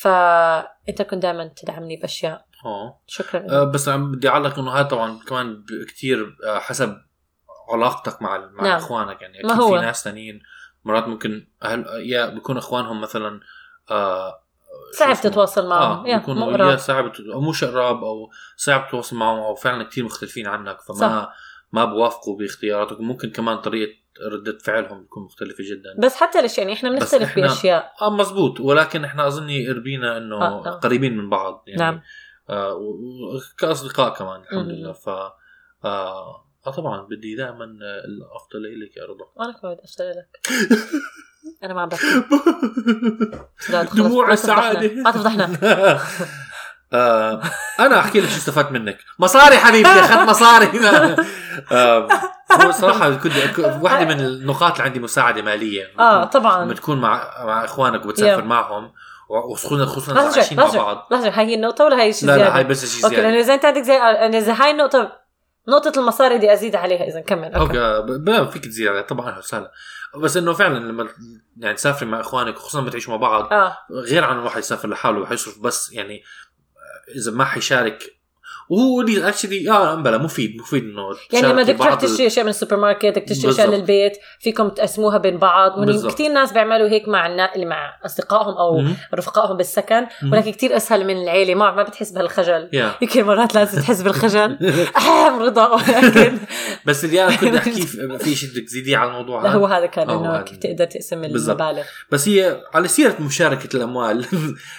فانت 0.01 1.01
كنت 1.01 1.21
دائما 1.21 1.47
تدعمني 1.47 1.97
بأشياء. 1.97 2.45
آه. 2.65 3.01
شكرا 3.07 3.45
آه، 3.49 3.63
بس 3.63 3.89
عم 3.89 4.11
بدي 4.11 4.29
أعلق 4.29 4.59
إنه 4.59 4.71
هذا 4.71 4.87
طبعا 4.87 5.19
كمان 5.27 5.63
كتير 5.87 6.35
آه، 6.47 6.59
حسب 6.59 6.97
علاقتك 7.73 8.21
مع 8.21 8.37
مع 8.37 8.63
نعم. 8.63 8.77
إخوانك. 8.77 9.21
يعني 9.21 9.39
ما 9.43 9.53
أكيد 9.53 9.61
هو. 9.61 9.77
في 9.77 9.85
ناس 9.85 10.03
ثانيين 10.03 10.39
مرات 10.85 11.07
ممكن 11.07 11.47
أهل 11.63 11.85
يا 11.99 12.25
بيكون 12.25 12.57
إخوانهم 12.57 13.01
مثلا 13.01 13.39
آه 13.91 14.39
صعب؟ 14.99 15.15
تتواصل 15.15 15.69
معهم 15.69 16.05
يا 16.07 16.17
بيكونوا 16.17 16.71
يا. 16.71 16.77
صعب 16.77 17.11
أو 17.33 17.41
مش 17.41 17.63
قراب 17.63 18.03
أو 18.03 18.29
صعب 18.57 18.87
تتواصل 18.87 19.15
معهم 19.15 19.39
أو 19.39 19.55
فعلا 19.55 19.83
كتير 19.83 20.03
مختلفين 20.05 20.47
عنك 20.47 20.81
فما 20.81 20.95
صح. 20.97 21.33
ما 21.71 21.85
بوافقوا 21.85 22.37
باختياراتك 22.37 22.99
وممكن 22.99 23.29
كمان 23.29 23.57
طريقة 23.57 23.91
ردة 24.31 24.57
فعلهم 24.57 25.03
بتكون 25.03 25.23
مختلفة 25.23 25.63
جدا 25.71 25.95
بس 26.07 26.15
حتى 26.15 26.41
ليش 26.41 26.57
يعني 26.57 26.73
إحنا 26.73 26.89
بنختلف 26.89 27.31
إحنا- 27.31 27.35
بأشياء 27.35 27.93
آه 28.01 28.09
مزبوط 28.09 28.59
ولكن 28.59 29.05
إحنا 29.05 29.27
أظني 29.27 29.67
قربينا 29.69 30.17
إنه 30.17 30.35
آه، 30.35 30.67
آه. 30.67 30.71
قريبين 30.71 31.17
من 31.17 31.29
بعض 31.29 31.63
يعني 31.67 31.79
نعم. 31.81 32.01
آه 32.49 32.79
كاصدقاء 33.57 34.13
كمان 34.13 34.41
الحمد. 34.41 34.67
لله 34.67 34.91
ف 34.93 35.09
آه, 35.85 36.44
آه 36.67 36.71
طبعا 36.71 37.01
بدي 37.01 37.35
دائما 37.35 37.63
الأفضل 38.05 38.81
لك 38.85 38.97
يا 38.97 39.03
رضا. 39.05 39.25
وأنا 39.35 39.51
كمان 39.61 39.77
اشتغل 39.83 40.09
لك. 40.09 40.27
أنا 41.63 41.73
ما 41.73 41.81
عم 41.81 41.89
بحكي. 41.89 42.23
لا، 43.69 43.83
دموع. 43.83 44.31
السعاده 44.31 44.93
ما 44.95 45.11
تفضحنا. 45.11 45.49
آه 46.93 47.41
أنا 47.79 47.99
أحكي 47.99 48.21
لك 48.21 48.29
شو 48.29 48.35
استفدت 48.35 48.71
منك. 48.71 48.97
مصاري 49.19 49.57
حبيبتي 49.57 49.89
أخذت 49.91 50.29
مصاري. 50.29 50.79
آه 51.71 52.07
هو 52.51 52.71
صراحة 52.71 53.13
كنت 53.15 53.33
واحدة 53.81 54.05
من 54.05 54.19
النقاط 54.19 54.71
اللي 54.71 54.83
عندي 54.83 54.99
مساعدة 54.99 55.41
مالية. 55.41 55.83
آه 55.99 56.15
لما 56.15 56.25
طبعا 56.25 56.73
تكون 56.73 57.01
مع 57.01 57.45
مع 57.45 57.65
إخوانك 57.65 58.05
وبتسافر 58.05 58.41
Yeah. 58.41 58.45
معهم 58.45 58.91
وخصوصا 59.29 59.85
خصوصا 59.85 60.11
إذا 60.11 60.21
عايشين 60.35 60.57
مع 60.57 60.69
بعض. 60.69 61.07
لحظه 61.11 61.29
هاي 61.29 61.45
هي 61.45 61.55
النقطة 61.55 61.85
ولا 61.85 62.01
هي 62.03 62.13
شيء 62.13 62.27
لا 62.29 62.35
زياده 62.35 62.49
لا 62.49 62.57
هاي 62.57 62.63
بس 62.63 62.85
شيء 62.95 63.03
أوكي 63.05 63.15
زياده 63.15 63.29
لأنه 63.29 63.43
إذا 63.43 63.53
أنت 63.53 63.65
عندك 63.65 63.81
زي 63.81 63.93
إذا 64.37 64.53
هاي 64.53 64.71
النقطة 64.71 65.24
نقطة 65.69 65.99
المصاري 65.99 66.37
بدي 66.37 66.53
أزيد 66.53 66.75
عليها 66.75 67.03
إذا 67.07 67.19
نكمل. 67.19 67.53
okay, 67.53 67.79
okay 67.97 68.11
ب- 68.11 68.29
ب- 68.29 68.49
فيك 68.49 68.65
تزيد 68.65 68.87
عليها 68.87 69.01
طبعا 69.01 69.37
وسهلا 69.37 69.71
بس 70.15 70.37
إنه 70.37 70.53
فعلا 70.53 70.79
لما 70.79 71.07
يعني 71.57 71.75
تسافري 71.75 72.09
مع 72.09 72.19
إخوانك 72.19 72.55
خصوصا 72.57 72.81
لما 72.81 72.89
تعيشوا 72.89 73.13
مع 73.13 73.19
بعض 73.19 73.53
آه. 73.53 73.77
غير 73.91 74.23
عن 74.23 74.39
الواحد 74.39 74.57
يسافر 74.59 74.89
لحاله 74.89 75.19
وحيصرف 75.19 75.59
بس 75.59 75.91
يعني 75.93 76.23
إذا 77.15 77.31
ما 77.31 77.45
حيشارك 77.45 78.03
وهو 78.69 79.01
actually 79.27 79.69
آه 79.71 79.93
امبلا 79.93 80.17
مفيد 80.17 80.57
مفيد 80.61 80.83
إنه 80.83 81.01
يعني 81.33 81.47
لما 81.47 81.63
بدك 81.63 81.77
تروح 81.77 81.93
تشتري 81.93 82.27
اشياء 82.27 82.43
من 82.45 82.49
السوبر 82.49 82.77
ماركت 82.77 83.05
بدك 83.05 83.23
تشتري 83.23 83.51
اشياء. 83.51 83.67
للبيت 83.69 84.17
فيكم 84.39 84.69
تقسموها 84.69 85.17
بين 85.17 85.37
بعض. 85.37 85.89
كثير 86.07 86.31
ناس 86.31 86.51
بيعملوا 86.51 86.87
هيك 86.89 87.07
مع. 87.07 87.25
اللي 87.55 87.65
مع 87.65 87.93
أصدقائهم 88.05 88.57
أو 88.57 88.77
مم. 88.77 88.93
رفقائهم 89.15 89.57
بالسكن. 89.57 90.05
ولكن 90.31 90.51
كتير 90.51 90.75
أسهل 90.77 91.05
من 91.07 91.23
العيلة 91.23 91.55
ما 91.55 91.71
ما 91.71 91.83
بتحس 91.83 92.11
بهالخجل 92.11 92.69
يا 92.73 92.91
يمكن 93.01 93.23
مرات 93.23 93.55
لازم 93.55 93.81
تحس 93.81 94.01
بالخجل 94.01 94.57
احام 94.97 95.39
رضا 95.41 95.67
ولكن 95.67 96.37
بس 96.85 97.05
اللي 97.05 97.23
أنا 97.23 97.35
كنت 97.35 97.55
احكيه 97.55 97.85
في- 98.17 98.35
شيء 98.35 98.49
بدك 98.49 98.63
تزيديه 98.63 98.97
على 98.97 99.09
الموضوع 99.09 99.41
هذا 99.41 99.49
هو 99.49 99.65
هذا 99.65 99.85
كان 99.85 100.09
إنه. 100.09 100.41
كيف 100.41 100.57
تقدر 100.57 100.85
تقسم. 100.85 101.23
المبالغ 101.23 101.83
بس 102.11 102.27
هي 102.27 102.61
على 102.73 102.87
سيرة 102.87 103.15
مشاركة 103.19 103.77
الأموال 103.77 104.23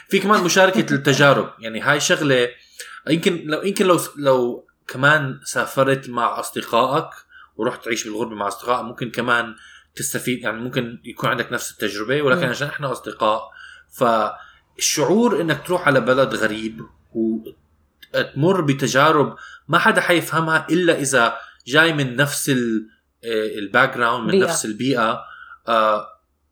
في 0.08 0.18
كمان 0.18 0.44
مشاركة 0.44 0.94
التجارب 0.94 1.48
يعني 1.58 1.80
هاي 1.80 2.00
شغلة 2.00 2.48
يمكن 3.08 3.42
لو 3.44 3.62
يمكن 3.62 3.86
لو 3.86 4.00
لو 4.16 4.66
كمان 4.88 5.40
سافرت 5.44 6.08
مع 6.08 6.40
أصدقائك 6.40 7.10
ورحت 7.56 7.84
تعيش 7.84 8.04
بالغربة 8.04 8.34
مع 8.34 8.48
أصدقائك 8.48 8.84
ممكن 8.84 9.10
كمان 9.10 9.54
تستفيد 9.96 10.38
يعني 10.42 10.60
ممكن 10.60 10.98
يكون 11.04 11.30
عندك 11.30 11.52
نفس 11.52 11.70
التجربة 11.72 12.22
ولكن. 12.22 12.44
عشان 12.44 12.68
إحنا 12.68 12.92
أصدقاء 12.92 13.50
فالشعور 13.92 15.40
إنك 15.40 15.66
تروح 15.66 15.86
على 15.86 16.00
بلد 16.00 16.34
غريب 16.34 16.80
وتمر 17.12 18.60
بتجارب 18.60 19.36
ما 19.68 19.78
حدا 19.78 20.00
حيفهمها 20.00 20.66
إلا 20.70 20.98
إذا 21.00 21.36
جاي 21.66 21.92
من 21.92 22.16
نفس 22.16 22.52
ال 23.24 23.96
background 23.96 24.24
من 24.24 24.30
بيئة. 24.30 24.44
نفس 24.44 24.64
البيئة 24.64 25.20
آه، 25.68 26.06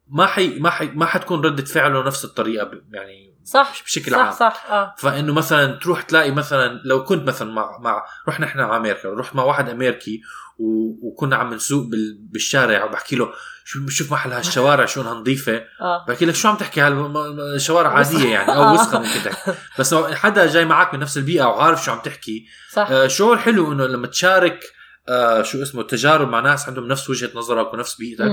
ما 0.08 0.26
حي 0.26 0.58
ما 0.58 0.70
حي 0.70 0.86
ما 0.86 1.06
حتكون 1.06 1.40
ردة 1.40 1.64
فعله 1.64 2.06
نفس 2.06 2.24
الطريقة 2.24 2.70
يعني 2.92 3.34
صح 3.44 3.82
بشكل 3.84 4.12
صح 4.12 4.18
عام. 4.18 4.32
صح 4.32 4.66
آه. 4.70 4.94
فإنه 4.98 5.32
مثلا 5.32 5.78
تروح 5.78 6.02
تلاقي 6.02 6.30
مثلا 6.30 6.80
لو 6.84 7.04
كنت 7.04 7.28
مثلا 7.28 7.52
مع 7.52 7.78
مع 7.78 8.04
رحنا 8.28 8.46
إحنا 8.46 8.64
على 8.64 8.76
أمريكا 8.76 9.08
رحت 9.08 9.36
مع 9.36 9.42
واحد 9.42 9.68
أمريكي 9.68 10.20
و... 10.58 10.66
وكنا 11.08 11.36
عم 11.36 11.54
نسوق 11.54 11.86
بال... 11.86 12.18
بالشارع 12.32 12.84
وبحكي 12.84 13.16
له 13.16 13.32
شو 13.64 13.88
شوف 13.88 14.12
محل 14.12 14.32
هالشوارع 14.32 14.86
شو 14.86 15.00
إنها 15.00 15.14
نظيفة. 15.14 15.62
آه. 15.80 16.04
بحكي 16.08 16.26
لك 16.26 16.34
شو 16.34 16.48
عم 16.48 16.56
تحكي؟ 16.56 16.80
هالشوارع 16.80 17.90
عادية 17.90 18.28
يعني 18.32 18.56
أو 18.56 18.74
وسخة 18.74 18.98
ممكن 18.98 19.22
تحكي 19.24 19.52
بس 19.78 19.92
لو 19.92 20.06
حدا 20.06 20.46
جاي 20.46 20.64
معك 20.64 20.94
من 20.94 21.00
نفس 21.00 21.16
البيئة 21.16 21.44
وعارف 21.44 21.84
شو 21.84 21.92
عم 21.92 21.98
تحكي 21.98 22.46
صح. 22.72 22.88
آه 22.90 23.06
شعور 23.06 23.38
حلو 23.38 23.72
إنه 23.72 23.86
لما 23.86 24.06
تشارك 24.06 24.64
آه 25.08 25.42
شو 25.42 25.62
اسمه 25.62 25.82
تجارب 25.82 26.28
مع 26.28 26.40
ناس 26.40 26.68
عندهم 26.68 26.88
نفس 26.88 27.10
وجهة 27.10 27.30
نظرك 27.34 27.74
ونفس 27.74 27.94
بيئتك. 27.94 28.30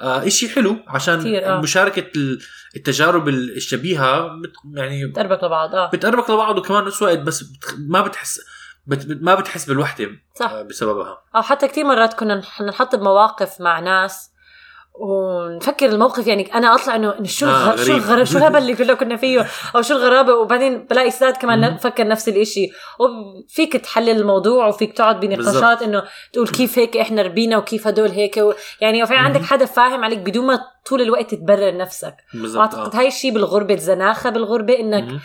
آه 0.00 0.26
إشي 0.26 0.48
حلو 0.48 0.76
عشان 0.88 1.20
كتير، 1.20 1.46
آه. 1.56 1.60
مشاركة 1.60 2.10
ال- 2.16 2.38
التجارب 2.76 3.28
الشبيهة 3.28 4.26
بت 4.40 4.52
يعني 4.74 5.08
تقربك 5.12 5.44
لبعض 5.44 5.74
آه. 5.74 5.90
بتقربك 5.90 6.30
لبعض 6.30 6.58
وكمان 6.58 6.84
نفس 6.84 7.02
الوقت 7.02 7.18
بس 7.18 7.42
بتخ... 7.42 7.74
ما 7.88 8.00
بتحس 8.02 8.40
بت... 8.86 9.22
ما 9.22 9.34
بتحس 9.34 9.66
بالوحدة 9.66 10.08
صح. 10.34 10.50
آه، 10.50 10.62
بسببها. 10.62 11.18
أو 11.36 11.42
حتى 11.42 11.68
كثير 11.68 11.84
مرات 11.84 12.14
كنا 12.14 12.40
نح- 12.42 12.62
نحط 12.62 12.94
بمواقف 12.96 13.60
مع 13.60 13.80
ناس 13.80 14.30
ونفكر 14.94 15.86
الموقف 15.86 16.26
يعني 16.26 16.54
أنا 16.54 16.74
أطلع 16.74 16.96
إنه 16.96 17.14
شو 17.24 17.46
آه، 17.46 17.72
الغ... 17.72 17.76
شو 17.76 17.92
غريب. 17.92 17.96
الغرابه 17.96 18.24
شو 18.24 18.38
الهبل 18.38 18.58
اللي 18.58 18.74
كله 18.74 18.94
كنا 18.94 19.16
فيه 19.16 19.46
أو 19.76 19.82
شو 19.82 19.94
الغرابة 19.96 20.34
وبعدين 20.34 20.86
بلاقي 20.90 21.10
سداد 21.10 21.36
كمان 21.36 21.60
مم. 21.70 21.76
بفكر 21.76 22.06
نفس 22.06 22.28
الإشي 22.28 22.70
وفيك 22.98 23.76
تحلل 23.76 24.10
الموضوع 24.20 24.66
وفيك 24.66 24.92
تقعد 24.92 25.20
بنقاشات. 25.20 25.82
إنه 25.82 26.02
تقول 26.32 26.48
كيف 26.48 26.78
هيك 26.78 26.96
إحنا 26.96 27.22
ربينا 27.22 27.56
وكيف 27.56 27.86
هدول 27.86 28.08
هيك 28.08 28.36
و... 28.36 28.52
يعني 28.80 29.02
وفي 29.02 29.14
عندك. 29.14 29.42
حدا 29.42 29.64
فاهم 29.64 30.04
عليك 30.04 30.18
بدون 30.18 30.46
ما 30.46 30.60
طول 30.86 31.02
الوقت 31.02 31.34
تبرر 31.34 31.76
نفسك 31.76 32.14
وأعتقد 32.54 32.94
آه. 32.94 32.98
هاي 32.98 33.08
الشيء 33.08 33.32
بالغربة 33.32 33.74
الزناخة 33.74 34.30
بالغربة 34.30 34.78
إنك 34.78 35.20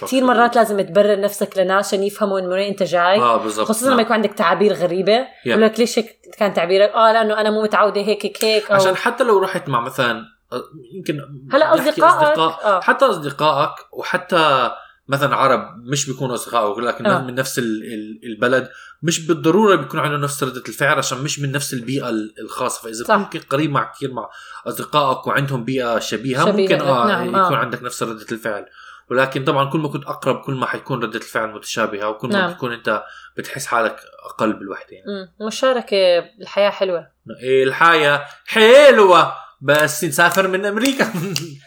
كثير 0.00 0.24
مرات 0.24 0.56
لازم 0.56 0.80
تبرر 0.80 1.20
نفسك 1.20 1.58
لناس 1.58 1.86
عشان 1.86 2.02
يفهموا 2.02 2.40
من 2.40 2.46
وين 2.46 2.66
أنت 2.68 2.82
جاي. 2.82 3.18
آه 3.20 3.36
بالضبط. 3.36 3.66
خصوصا 3.68 3.86
لما 3.86 3.94
نعم. 3.96 4.00
يكون 4.04 4.12
عندك 4.16 4.32
تعابير 4.32 4.72
غريبة. 4.72 5.26
يقول 5.46 5.62
لك 5.62 5.78
ليش 5.80 6.00
كان 6.38 6.54
تعبيرك؟ 6.54 6.90
آه 6.90 7.12
لأنه 7.12 7.40
أنا 7.40 7.50
مو 7.50 7.62
متعودة 7.62 8.00
هيك 8.00 8.26
هيك 8.26 8.44
هيك 8.44 8.70
أو 8.70 8.76
عشان 8.76 8.96
حتى 8.96 9.24
لو 9.24 9.38
رحت 9.38 9.68
مع 9.68 9.80
مثلا 9.80 10.22
آه، 10.52 10.62
يمكن 10.94 11.20
هلا 11.52 11.74
أصدقائك. 11.74 12.00
أصدقاء. 12.28 12.64
آه. 12.64 12.80
حتى 12.80 13.04
أصدقائك 13.04 13.70
وحتى 13.92 14.70
مثلا 15.08 15.36
عرب 15.36 15.60
مش 15.84 16.06
بيكونوا 16.06 16.34
اصدقائك 16.34 16.78
لكن 16.78 17.06
آه. 17.06 17.22
من 17.24 17.34
نفس 17.34 17.58
ال- 17.58 17.64
ال- 17.94 18.20
البلد 18.24 18.68
مش 19.02 19.26
بالضرورة 19.26 19.76
بيكون 19.76 20.00
عندهم 20.00 20.20
نفس 20.20 20.42
ردة 20.44 20.62
الفعل 20.68 20.98
عشان 20.98 21.18
مش 21.18 21.40
من 21.40 21.52
نفس 21.52 21.74
البيئة 21.74 22.08
ال- 22.08 22.34
الخاصة. 22.42 22.82
فإذا 22.82 23.04
صح. 23.04 23.14
ممكن 23.14 23.40
قريب 23.40 23.70
مع 23.70 23.92
كثير 23.92 24.12
مع 24.12 24.28
أصدقائك 24.66 25.26
وعندهم 25.26 25.64
بيئة 25.64 25.98
شبيهة, 25.98 26.44
شبيهة. 26.46 26.72
ممكن 26.72 26.80
آه 26.86 27.06
نعم، 27.06 27.26
يكون 27.28 27.38
آه. 27.40 27.56
عندك 27.56 27.82
نفس 27.82 28.02
ردة 28.02 28.26
الفعل. 28.32 28.66
ولكن 29.10 29.44
طبعا 29.44 29.70
كل 29.70 29.78
ما 29.78 29.88
كنت 29.88 30.04
أقرب 30.04 30.40
كل 30.40 30.54
ما 30.54 30.66
حيكون 30.66 31.02
ردة 31.02 31.18
الفعل 31.18 31.48
متشابهة 31.48 32.08
وكل 32.08 32.28
ما 32.28 32.38
نعم. 32.38 32.52
بتكون 32.52 32.72
أنت 32.72 33.02
بتحس 33.36 33.66
حالك 33.66 33.96
أقل 34.24 34.52
بالوحدة 34.52 34.86
يعني. 34.90 35.32
مشاركة 35.40 36.18
الحياة 36.40 36.70
حلوة. 36.70 37.06
إيه 37.42 37.64
الحياة 37.64 38.26
حلوة 38.46 39.32
بس 39.60 40.04
نسافر 40.04 40.48
من 40.48 40.66
أمريكا؟ 40.66 41.12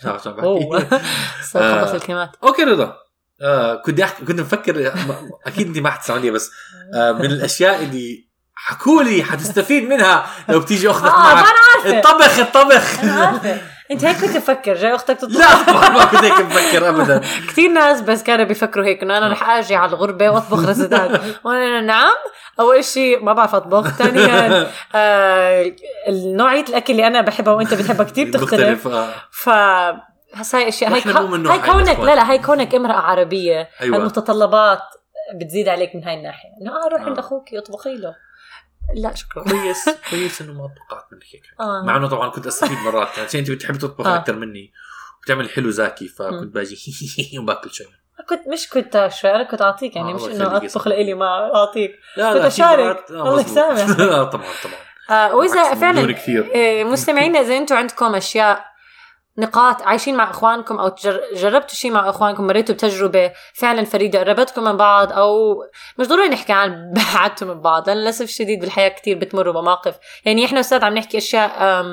أوه. 0.43 0.79
خلص 1.53 1.55
آه. 1.55 1.95
الكلمات. 1.95 2.31
أوكي 2.43 2.63
رضا. 2.63 2.97
آه 3.41 3.75
كنت 3.75 3.99
أحكي 3.99 4.25
كنت 4.25 4.39
مفكر 4.39 4.93
أكيد 5.45 5.67
أنت 5.67 5.77
ما 5.77 5.89
حتسمعوني 5.89 6.31
بس 6.31 6.51
آه 6.95 7.11
من 7.11 7.25
الأشياء 7.25 7.83
اللي 7.83 8.27
حكوا 8.55 9.03
لي 9.03 9.23
حتستفيد 9.23 9.83
منها 9.83 10.25
لو 10.49 10.59
بتيجي 10.59 10.89
أختك 10.89 11.05
ما 11.05 11.33
معك 11.33 11.45
الطبخ 11.85 12.39
الطبخ. 12.39 12.99
انت 13.93 14.05
هيك 14.05 14.17
كنت 14.17 14.37
تفكر 14.37 14.73
جاي 14.73 14.95
أختك 14.95 15.17
تطلع 15.17 15.47
لا 15.67 15.89
ما 15.89 16.05
كنت 16.05 16.23
هيك 16.23 16.39
مفكر 16.39 16.89
ابدا 16.89 17.21
كثير 17.49 17.71
ناس 17.71 18.01
بس 18.01 18.23
كانوا 18.23 18.45
بيفكروا 18.45 18.85
هيك 18.85 19.03
إنه 19.03 19.17
أنا 19.17 19.27
رح 19.27 19.49
آجي 19.49 19.75
على 19.75 19.91
الغربة 19.91 20.29
وأطبخ 20.29 20.65
رزدات 20.69 21.21
وأنا 21.43 21.81
نعم 21.81 22.15
أول 22.59 22.83
شيء 22.83 23.23
ما 23.23 23.33
بعرف 23.33 23.55
أطبخ 23.55 23.87
ثانيا 23.87 24.67
آه 24.95 25.71
نوعية 26.09 26.63
الأكل 26.69 26.93
اللي 26.93 27.07
أنا 27.07 27.21
بحبها 27.21 27.53
وأنت 27.53 27.73
بتحبها 27.73 28.05
كثير 28.05 28.27
بتختلف 28.27 28.87
آه. 28.87 29.13
ف 29.31 29.49
هسا 30.35 30.57
هاي 30.57 30.67
أشياء 30.67 30.93
هاي, 30.93 31.01
هاي 31.01 31.59
كونك. 31.59 31.99
لا 31.99 32.15
لا 32.15 32.31
هاي 32.31 32.37
كونك 32.37 32.75
امرأة 32.75 32.99
عربية 32.99 33.69
أيوة. 33.81 33.97
المتطلبات 33.97 34.81
بتزيد 35.35 35.67
عليك 35.67 35.95
من 35.95 36.03
هاي 36.03 36.13
الناحية 36.13 36.49
إنه 36.61 36.71
آه 36.71 36.87
روح 36.87 37.01
آه. 37.01 37.05
عند 37.05 37.19
أخوك 37.19 37.53
اطبخي 37.53 37.95
له 37.95 38.15
لا 38.95 39.15
شكرا 39.15 39.43
كويس 39.43 39.89
كويس 40.09 40.41
إنه 40.41 40.53
ما 40.53 40.67
توقعت 40.77 41.05
منك 41.13 41.23
هيك 41.33 41.43
آه. 41.59 41.83
مع 41.85 41.97
إنه 41.97 42.07
طبعا 42.07 42.29
كنت 42.29 42.47
أستفيد 42.47 42.77
مرات 42.77 43.07
يعني 43.17 43.27
عشان 43.27 43.39
أنت 43.39 43.51
بتحب 43.51 43.77
تطبخ 43.77 44.07
آه. 44.07 44.15
أكثر 44.15 44.35
مني 44.35 44.71
وبتعمل 45.19 45.49
حلو 45.49 45.69
زاكي 45.69 46.07
فكنت 46.07 46.53
باجي 46.53 46.77
وباكل 47.39 47.71
شوي 47.71 47.87
كنت 48.29 48.47
مش 48.47 48.69
كنت 48.69 49.09
شوي 49.21 49.31
أنا 49.35 49.43
كنت 49.43 49.61
أعطيك 49.61 49.95
يعني 49.95 50.11
آه، 50.11 50.15
مش 50.15 50.21
إنه 50.23 50.57
أطبخ. 50.57 50.87
لإلي 50.87 51.13
ما 51.13 51.55
أعطيك 51.55 51.99
لا 52.17 52.33
كنت. 52.49 52.61
مرات- 52.61 53.11
آه، 53.11 53.13
الله 53.21 53.35
مزبوط. 53.35 53.51
يسامح. 53.51 53.99
لا 53.99 54.23
طبعا 54.33 54.45
طبعا 54.63 54.75
آه 55.19 55.35
وإذا 55.35 55.73
فعلا 55.73 56.11
كثير 56.11 56.51
إيه، 56.51 56.83
مستمعينا 56.83 57.39
إذا 57.39 57.57
أنتم 57.57 57.75
عندكم 57.75 58.15
أشياء 58.15 58.65
نقاط 59.37 59.81
عايشين 59.81 60.15
مع 60.15 60.29
إخوانكم 60.29 60.79
أو 60.79 60.95
جربتوا 61.35 61.75
شيء 61.75 61.91
مع 61.91 62.09
إخوانكم؟ 62.09 62.47
مريتوا 62.47 62.75
بتجربة 62.75 63.31
فعلا 63.53 63.85
فريدة 63.85 64.19
قربتكم 64.19 64.63
من 64.63 64.77
بعض 64.77 65.11
أو 65.11 65.63
مش 65.99 66.07
ضروري 66.07 66.29
نحكي 66.29 66.53
عن 66.53 66.93
بعدتوا 67.13 67.47
من 67.47 67.61
بعض 67.61 67.89
لأن 67.89 67.97
للأسف 67.97 68.25
الشديد 68.25 68.59
بالحياة 68.59 68.89
كتير 68.89 69.17
بتمروا 69.17 69.53
بمواقف. 69.53 69.95
يعني 70.25 70.45
إحنا 70.45 70.59
أستاذ 70.59 70.85
عم 70.85 70.93
نحكي 70.93 71.17
أشياء 71.17 71.83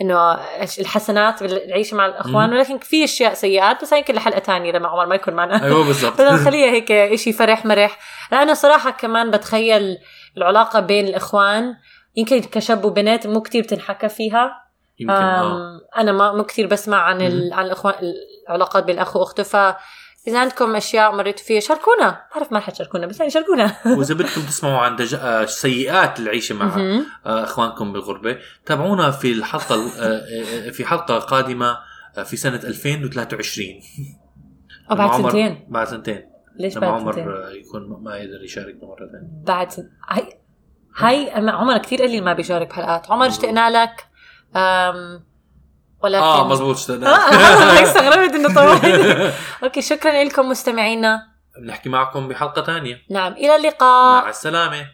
إنه 0.00 0.38
الحسنات 0.78 1.42
بالعيشة 1.42 1.96
مع 1.96 2.06
الإخوان. 2.06 2.52
ولكن 2.52 2.78
في 2.78 3.04
أشياء 3.04 3.34
سيئات 3.34 3.82
بس 3.82 3.92
يمكن 3.92 4.14
لحلقه 4.14 4.38
تانية 4.38 4.72
لما 4.72 4.88
عمر 4.88 5.06
ما 5.06 5.14
يكون 5.14 5.34
معنا. 5.34 5.64
أيوه 5.64 5.84
بالضبط. 5.84 6.20
نخليها 6.40 6.70
هيك 6.70 6.92
إشي 6.92 7.32
فرح 7.32 7.66
مرح. 7.66 7.98
لأنه 8.32 8.54
صراحة 8.54 8.90
كمان 8.90 9.30
بتخيل 9.30 9.98
العلاقة 10.36 10.80
بين 10.80 11.08
الإخوان 11.08 11.74
يمكن 12.16 12.40
كشاب 12.40 12.84
وبنات 12.84 13.26
مو 13.26 13.40
كتير 13.40 13.62
بتنحكى 13.62 14.08
فيها. 14.08 14.67
يمكن 15.00 15.14
أم 15.14 15.80
أنا 15.98 16.12
ما 16.12 16.32
مو 16.32 16.44
كتير 16.44 16.66
بسمع 16.66 16.98
عن 16.98 17.20
ال... 17.20 17.52
عن 17.52 17.66
الإخوان 17.66 17.94
العلاقات 18.48 18.84
بين 18.84 18.94
الأخ 18.94 19.16
وأخته 19.16 19.42
فإذا 19.42 20.38
عندكم 20.38 20.76
أشياء 20.76 21.14
مريتوا 21.16 21.44
فيها 21.44 21.60
شاركونا. 21.60 22.20
بعرف 22.34 22.52
ما 22.52 22.58
رح 22.58 22.70
تشاركونا 22.70 23.06
بس 23.06 23.18
يعني 23.18 23.30
شاركونا. 23.30 23.76
وإذا 23.98 24.14
بدكم 24.14 24.40
تسمعوا 24.40 24.78
عن 24.78 24.96
دج... 24.96 25.14
آه، 25.14 25.44
سيئات 25.44 26.20
العيشة 26.20 26.54
مع. 26.54 26.76
آه، 27.26 27.44
إخوانكم 27.44 27.92
بالغربة 27.92 28.38
تابعونا 28.66 29.10
في 29.10 29.32
الحلقة 29.32 29.74
ال- 29.74 29.90
آه، 30.00 30.66
آه، 30.68 30.70
في 30.70 30.84
حلقة 30.84 31.18
قادمة 31.18 31.78
آه، 32.18 32.22
في 32.22 32.36
سنة 32.36 32.60
2023 32.64 33.68
أو 34.90 34.96
بعد 34.96 35.22
سنتين. 35.22 35.66
بعد 35.68 35.86
سنتين. 35.86 36.28
ليش 36.56 36.78
بعد 36.78 36.90
عمر 36.90 37.12
سنتين؟ 37.12 37.28
آه، 37.28 37.50
يكون 37.50 38.02
ما 38.02 38.16
يقدر 38.16 38.44
يشاركنا 38.44 38.84
مرة 38.88 39.06
ثانية. 39.12 39.28
بعد 39.46 39.70
سن... 39.70 39.90
هاي 40.08 40.38
هاي 40.96 41.30
عمر 41.50 41.78
كتير 41.78 42.02
قليل 42.02 42.24
ما 42.24 42.32
بيشارك 42.32 42.68
بحلقات 42.68 43.10
عمر 43.10 43.26
اشتقنا 43.26 43.82
لك. 43.82 44.07
ولكن 46.02 46.24
آه 46.24 46.48
مزبوط 46.48 46.76
آه 46.76 46.78
اشتقنا 46.78 47.72
هيك 47.72 47.82
استغربت 47.88 48.34
إنه 48.34 48.54
طولت. 48.54 49.34
أوكي 49.62 49.82
شكرا 49.82 50.24
لكم 50.24 50.48
مستمعينا. 50.48 51.26
بنحكي 51.62 51.88
معكم 51.88 52.28
بحلقة 52.28 52.62
ثانية. 52.62 53.02
نعم 53.10 53.32
إلى 53.32 53.56
اللقاء. 53.56 54.22
مع 54.22 54.28
السلامة. 54.30 54.86